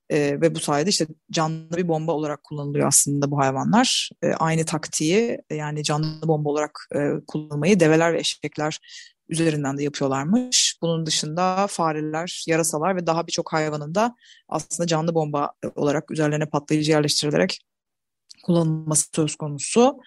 E, 0.10 0.41
ve 0.41 0.56
bu 0.56 0.60
sayede 0.60 0.89
işte 0.89 1.08
canlı 1.32 1.78
bir 1.78 1.88
bomba 1.88 2.12
olarak 2.12 2.43
kullanılıyor 2.43 2.88
aslında 2.88 3.32
bu 3.32 3.39
hayvanlar. 3.39 4.10
E, 4.24 4.28
aynı 4.28 4.65
taktiği 4.65 5.39
yani 5.52 5.84
canlı 5.84 6.28
bomba 6.28 6.50
olarak 6.50 6.88
e, 6.96 7.10
kullanmayı 7.28 7.80
develer 7.80 8.13
ve 8.13 8.19
eşekler 8.19 8.80
üzerinden 9.29 9.77
de 9.77 9.83
yapıyorlarmış. 9.83 10.77
Bunun 10.81 11.05
dışında 11.05 11.67
fareler, 11.67 12.43
yarasalar 12.47 12.95
ve 12.95 13.07
daha 13.07 13.27
birçok 13.27 13.53
hayvanın 13.53 13.95
da 13.95 14.15
aslında 14.49 14.88
canlı 14.88 15.15
bomba 15.15 15.51
olarak 15.75 16.12
üzerlerine 16.12 16.45
patlayıcı 16.45 16.91
yerleştirilerek 16.91 17.59
kullanılması 18.43 19.09
söz 19.15 19.36
konusu. 19.36 19.97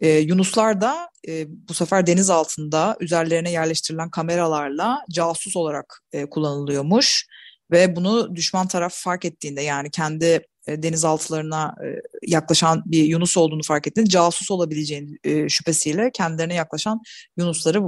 Ee, 0.00 0.08
Yunuslar 0.08 0.80
da 0.80 1.08
e, 1.28 1.44
bu 1.48 1.74
sefer 1.74 2.06
deniz 2.06 2.30
altında 2.30 2.96
üzerlerine 3.00 3.50
yerleştirilen 3.50 4.10
kameralarla 4.10 5.04
casus 5.10 5.56
olarak 5.56 6.02
e, 6.12 6.26
kullanılıyormuş 6.26 7.26
ve 7.70 7.96
bunu 7.96 8.36
düşman 8.36 8.68
taraf 8.68 8.94
fark 8.94 9.24
ettiğinde 9.24 9.62
yani 9.62 9.90
kendi 9.90 10.46
e, 10.66 10.82
denizaltılarına 10.82 11.74
e, 11.84 11.86
yaklaşan 12.26 12.82
bir 12.86 13.04
Yunus 13.04 13.36
olduğunu 13.36 13.62
fark 13.62 13.86
ettiğinde 13.86 14.10
casus 14.10 14.50
olabileceğini 14.50 15.18
e, 15.24 15.48
şüphesiyle 15.48 16.10
kendilerine 16.10 16.54
yaklaşan 16.54 17.00
Yunusları 17.36 17.82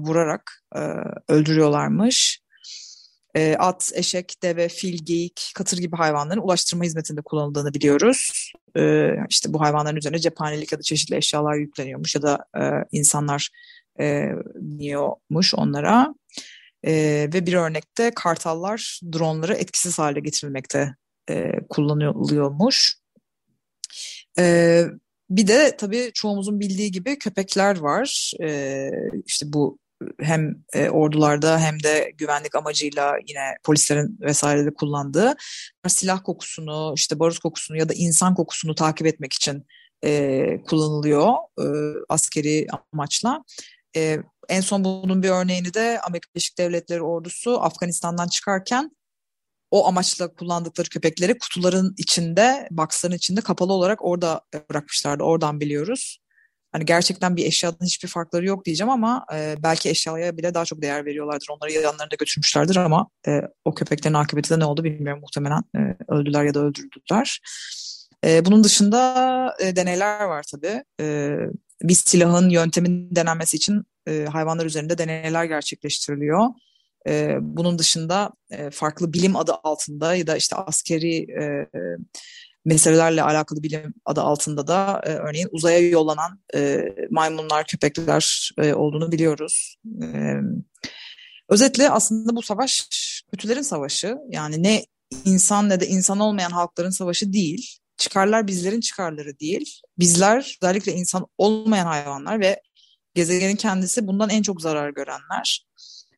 vurarak 0.00 0.64
öldürüyorlarmış. 1.28 2.40
At, 3.58 3.92
eşek, 3.94 4.42
deve, 4.42 4.68
fil, 4.68 5.04
geyik, 5.04 5.52
katır 5.54 5.78
gibi 5.78 5.96
hayvanların 5.96 6.40
ulaştırma 6.40 6.84
hizmetinde 6.84 7.22
kullanıldığını 7.22 7.74
biliyoruz. 7.74 8.52
E, 8.76 9.08
işte 9.28 9.52
bu 9.52 9.60
hayvanların 9.60 9.96
üzerine 9.96 10.18
cephanelik 10.18 10.72
ya 10.72 10.78
da 10.78 10.82
çeşitli 10.82 11.16
eşyalar 11.16 11.54
yükleniyormuş 11.54 12.14
ya 12.14 12.22
da 12.22 12.46
insanlar 12.92 13.50
e, 14.00 14.28
biniyormuş 14.54 15.54
onlara. 15.54 16.14
E, 16.86 16.92
ve 17.34 17.46
bir 17.46 17.54
örnekte 17.54 18.10
kartallar 18.14 19.00
dronları 19.12 19.54
etkisiz 19.54 19.98
hale 19.98 20.20
getirilmekte 20.20 20.94
e, 21.30 21.52
kullanılıyormuş. 21.68 22.96
E, 24.38 24.84
bir 25.30 25.46
de 25.46 25.76
tabii 25.76 26.10
çoğumuzun 26.14 26.60
bildiği 26.60 26.92
gibi 26.92 27.18
köpekler 27.18 27.78
var. 27.78 28.32
E, 28.42 28.90
işte 29.26 29.52
bu 29.52 29.78
hem 30.20 30.54
e, 30.72 30.88
ordularda 30.88 31.58
hem 31.58 31.82
de 31.82 32.12
güvenlik 32.18 32.54
amacıyla 32.54 33.16
yine 33.28 33.56
polislerin 33.64 34.18
vesairede 34.20 34.74
kullandığı 34.74 35.34
silah 35.88 36.24
kokusunu, 36.24 36.92
işte 36.96 37.18
barut 37.18 37.38
kokusunu 37.38 37.76
ya 37.76 37.88
da 37.88 37.92
insan 37.94 38.34
kokusunu 38.34 38.74
takip 38.74 39.06
etmek 39.06 39.32
için 39.32 39.66
e, 40.04 40.62
kullanılıyor 40.62 41.32
e, 41.60 41.64
askeri 42.08 42.66
amaçla. 42.92 43.44
E, 43.96 44.18
en 44.48 44.60
son 44.60 44.84
bunun 44.84 45.22
bir 45.22 45.28
örneğini 45.28 45.74
de 45.74 46.00
Amerika 46.00 46.28
Birleşik 46.34 46.58
Devletleri 46.58 47.02
ordusu 47.02 47.62
Afganistan'dan 47.62 48.28
çıkarken 48.28 48.90
o 49.74 49.86
amaçla 49.86 50.34
kullandıkları 50.34 50.88
köpekleri 50.88 51.38
kutuların 51.38 51.94
içinde, 51.98 52.68
boxların 52.70 53.14
içinde 53.14 53.40
kapalı 53.40 53.72
olarak 53.72 54.04
orada 54.04 54.40
bırakmışlardı. 54.70 55.22
Oradan 55.22 55.60
biliyoruz. 55.60 56.18
Hani 56.72 56.84
gerçekten 56.84 57.36
bir 57.36 57.46
eşyadan 57.46 57.86
hiçbir 57.86 58.08
farkları 58.08 58.46
yok 58.46 58.64
diyeceğim 58.64 58.90
ama 58.90 59.26
e, 59.34 59.54
belki 59.62 59.90
eşyaya 59.90 60.36
bile 60.36 60.54
daha 60.54 60.64
çok 60.64 60.82
değer 60.82 61.04
veriyorlardır. 61.04 61.46
Onları 61.50 61.72
yanlarında 61.72 62.16
götürmüşlerdir 62.18 62.76
ama 62.76 63.06
e, 63.28 63.40
o 63.64 63.74
köpeklerin 63.74 64.14
akıbeti 64.14 64.50
de 64.50 64.58
ne 64.58 64.64
oldu 64.64 64.84
bilmiyorum 64.84 65.20
muhtemelen. 65.20 65.62
E, 65.76 65.80
öldüler 66.08 66.44
ya 66.44 66.54
da 66.54 66.60
öldürdüler. 66.60 67.40
E, 68.24 68.44
bunun 68.44 68.64
dışında 68.64 69.56
e, 69.60 69.76
deneyler 69.76 70.24
var 70.24 70.44
tabii. 70.52 70.84
E, 71.00 71.36
bir 71.82 71.94
silahın 71.94 72.48
yöntemin 72.48 73.16
denenmesi 73.16 73.56
için 73.56 73.84
e, 74.08 74.24
hayvanlar 74.32 74.66
üzerinde 74.66 74.98
deneyler 74.98 75.44
gerçekleştiriliyor. 75.44 76.48
E, 77.08 77.36
bunun 77.40 77.78
dışında 77.78 78.30
e, 78.50 78.70
farklı 78.70 79.12
bilim 79.12 79.36
adı 79.36 79.52
altında 79.62 80.14
ya 80.14 80.26
da 80.26 80.36
işte 80.36 80.56
askeri 80.56 81.16
e, 81.16 81.68
meselelerle 82.64 83.22
alakalı 83.22 83.62
bilim 83.62 83.94
adı 84.04 84.20
altında 84.20 84.66
da 84.66 85.02
e, 85.04 85.10
örneğin 85.10 85.48
uzaya 85.52 85.88
yollanan 85.88 86.40
e, 86.54 86.84
maymunlar, 87.10 87.66
köpekler 87.66 88.50
e, 88.58 88.74
olduğunu 88.74 89.12
biliyoruz. 89.12 89.76
E, 90.02 90.06
özetle 91.48 91.90
aslında 91.90 92.36
bu 92.36 92.42
savaş 92.42 92.88
kötülerin 93.32 93.62
savaşı. 93.62 94.16
Yani 94.28 94.62
ne 94.62 94.84
insan 95.24 95.68
ne 95.68 95.80
de 95.80 95.86
insan 95.86 96.20
olmayan 96.20 96.50
halkların 96.50 96.90
savaşı 96.90 97.32
değil. 97.32 97.78
Çıkarlar 97.96 98.46
bizlerin 98.46 98.80
çıkarları 98.80 99.38
değil. 99.40 99.80
Bizler 99.98 100.58
özellikle 100.62 100.92
insan 100.92 101.26
olmayan 101.38 101.86
hayvanlar 101.86 102.40
ve 102.40 102.60
gezegenin 103.14 103.56
kendisi 103.56 104.06
bundan 104.06 104.30
en 104.30 104.42
çok 104.42 104.62
zarar 104.62 104.90
görenler. 104.90 105.66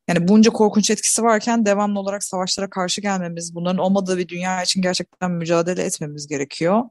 Yani 0.08 0.28
bunca 0.28 0.50
korkunç 0.50 0.90
etkisi 0.90 1.22
varken 1.22 1.66
devamlı 1.66 2.00
olarak 2.00 2.24
savaşlara 2.24 2.70
karşı 2.70 3.00
gelmemiz, 3.00 3.54
bunların 3.54 3.78
olmadığı 3.78 4.18
bir 4.18 4.28
dünya 4.28 4.62
için 4.62 4.82
gerçekten 4.82 5.30
mücadele 5.30 5.82
etmemiz 5.82 6.26
gerekiyor. 6.26 6.82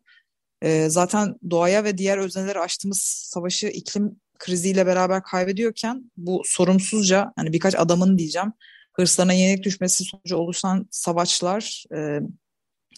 Ee, 0.61 0.89
zaten 0.89 1.35
doğaya 1.49 1.83
ve 1.83 1.97
diğer 1.97 2.17
öznelere 2.17 2.59
açtığımız 2.59 2.99
savaşı 3.31 3.67
iklim 3.67 4.19
kriziyle 4.39 4.85
beraber 4.85 5.23
kaybediyorken 5.23 6.11
bu 6.17 6.41
sorumsuzca, 6.45 7.33
hani 7.35 7.53
birkaç 7.53 7.75
adamın 7.75 8.17
diyeceğim, 8.17 8.53
hırslarına 8.93 9.33
yenik 9.33 9.63
düşmesi 9.63 10.03
sonucu 10.03 10.37
oluşan 10.37 10.87
savaşlar 10.91 11.83
e, 11.95 12.19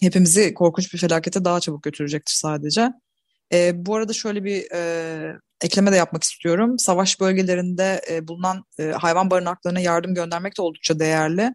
hepimizi 0.01 0.53
korkunç 0.53 0.93
bir 0.93 0.99
felakete 0.99 1.45
daha 1.45 1.59
çabuk 1.59 1.83
götürecektir 1.83 2.33
sadece. 2.33 2.91
E, 3.53 3.85
bu 3.85 3.95
arada 3.95 4.13
şöyle 4.13 4.43
bir 4.43 4.71
e, 4.73 5.39
ekleme 5.61 5.91
de 5.91 5.95
yapmak 5.95 6.23
istiyorum. 6.23 6.79
Savaş 6.79 7.19
bölgelerinde 7.19 8.01
e, 8.11 8.27
bulunan 8.27 8.63
e, 8.79 8.83
hayvan 8.83 9.31
barınaklarına 9.31 9.79
yardım 9.79 10.13
göndermek 10.13 10.57
de 10.57 10.61
oldukça 10.61 10.99
değerli. 10.99 11.53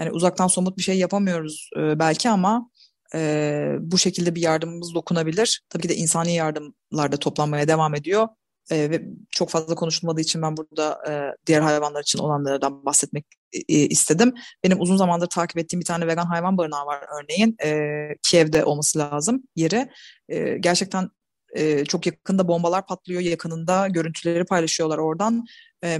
Yani 0.00 0.10
uzaktan 0.10 0.46
somut 0.46 0.78
bir 0.78 0.82
şey 0.82 0.98
yapamıyoruz 0.98 1.70
e, 1.76 1.98
belki 1.98 2.30
ama 2.30 2.70
e, 3.14 3.74
bu 3.80 3.98
şekilde 3.98 4.34
bir 4.34 4.40
yardımımız 4.40 4.94
dokunabilir. 4.94 5.62
Tabii 5.68 5.82
ki 5.82 5.88
de 5.88 5.96
insani 5.96 6.34
yardımlar 6.34 7.12
da 7.12 7.16
toplanmaya 7.16 7.68
devam 7.68 7.94
ediyor. 7.94 8.28
E, 8.70 8.90
ve 8.90 9.02
çok 9.30 9.50
fazla 9.50 9.74
konuşulmadığı 9.74 10.20
için 10.20 10.42
ben 10.42 10.56
burada 10.56 10.98
e, 11.08 11.12
diğer 11.46 11.60
hayvanlar 11.60 12.02
için 12.02 12.18
olanlardan 12.18 12.84
bahsetmek 12.84 13.26
e, 13.52 13.74
istedim. 13.74 14.34
Benim 14.64 14.80
uzun 14.80 14.96
zamandır 14.96 15.26
takip 15.26 15.58
ettiğim 15.58 15.80
bir 15.80 15.86
tane 15.86 16.06
vegan 16.06 16.26
hayvan 16.26 16.58
barınağı 16.58 16.86
var 16.86 17.04
örneğin. 17.22 17.56
E, 17.64 17.98
Kiev'de 18.22 18.64
olması 18.64 18.98
lazım 18.98 19.42
yeri. 19.56 19.90
E, 20.28 20.58
gerçekten 20.58 21.10
e, 21.52 21.84
çok 21.84 22.06
yakında 22.06 22.48
bombalar 22.48 22.86
patlıyor 22.86 23.20
yakınında 23.20 23.88
görüntüleri 23.88 24.44
paylaşıyorlar 24.44 24.98
oradan. 24.98 25.44
E, 25.84 25.98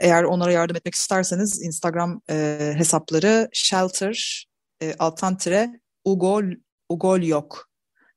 eğer 0.00 0.24
onlara 0.24 0.52
yardım 0.52 0.76
etmek 0.76 0.94
isterseniz 0.94 1.62
Instagram 1.62 2.20
e, 2.30 2.72
hesapları 2.76 3.48
shelter 3.52 4.46
e, 4.82 4.94
altan 4.98 5.36
tire 5.36 5.80
Ugo 6.04 6.42
Ugol 6.88 7.22
yok. 7.22 7.68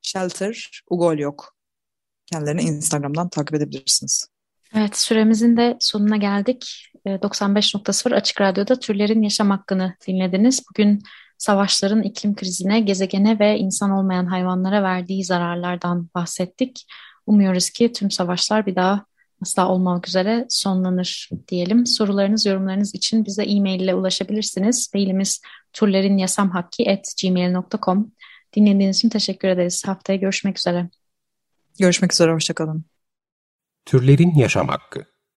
Shelter 0.01 0.81
Ugol 0.89 1.17
yok. 1.17 1.55
Kendilerini 2.25 2.61
Instagram'dan 2.61 3.29
takip 3.29 3.55
edebilirsiniz. 3.55 4.27
Evet 4.75 4.97
süremizin 4.97 5.57
de 5.57 5.77
sonuna 5.79 6.17
geldik. 6.17 6.91
95.0 7.05 8.11
ee, 8.11 8.15
Açık 8.15 8.41
Radyo'da 8.41 8.79
türlerin 8.79 9.21
yaşam 9.21 9.49
hakkını 9.49 9.95
dinlediniz. 10.07 10.63
Bugün 10.69 11.03
savaşların 11.37 12.03
iklim 12.03 12.35
krizine, 12.35 12.79
gezegene 12.79 13.39
ve 13.39 13.57
insan 13.57 13.91
olmayan 13.91 14.25
hayvanlara 14.25 14.83
verdiği 14.83 15.23
zararlardan 15.23 16.09
bahsettik. 16.15 16.87
Umuyoruz 17.25 17.69
ki 17.69 17.93
tüm 17.93 18.11
savaşlar 18.11 18.65
bir 18.65 18.75
daha 18.75 19.05
asla 19.41 19.67
olmamak 19.67 20.07
üzere 20.07 20.45
sonlanır 20.49 21.29
diyelim. 21.47 21.85
Sorularınız, 21.85 22.45
yorumlarınız 22.45 22.95
için 22.95 23.25
bize 23.25 23.43
e-mail 23.43 23.79
ile 23.79 23.95
ulaşabilirsiniz. 23.95 24.91
Mailimiz 24.93 25.41
turlerinyasamhakki.gmail.com 25.73 28.11
Dinlediğiniz 28.55 28.97
için 28.97 29.09
teşekkür 29.09 29.47
ederiz. 29.47 29.87
Haftaya 29.87 30.19
görüşmek 30.19 30.59
üzere. 30.59 30.89
Görüşmek 31.79 32.13
üzere, 32.13 32.33
hoşçakalın. 32.33 32.85
Türlerin 33.85 34.35
Yaşam 34.35 34.67
Hakkı 34.67 35.14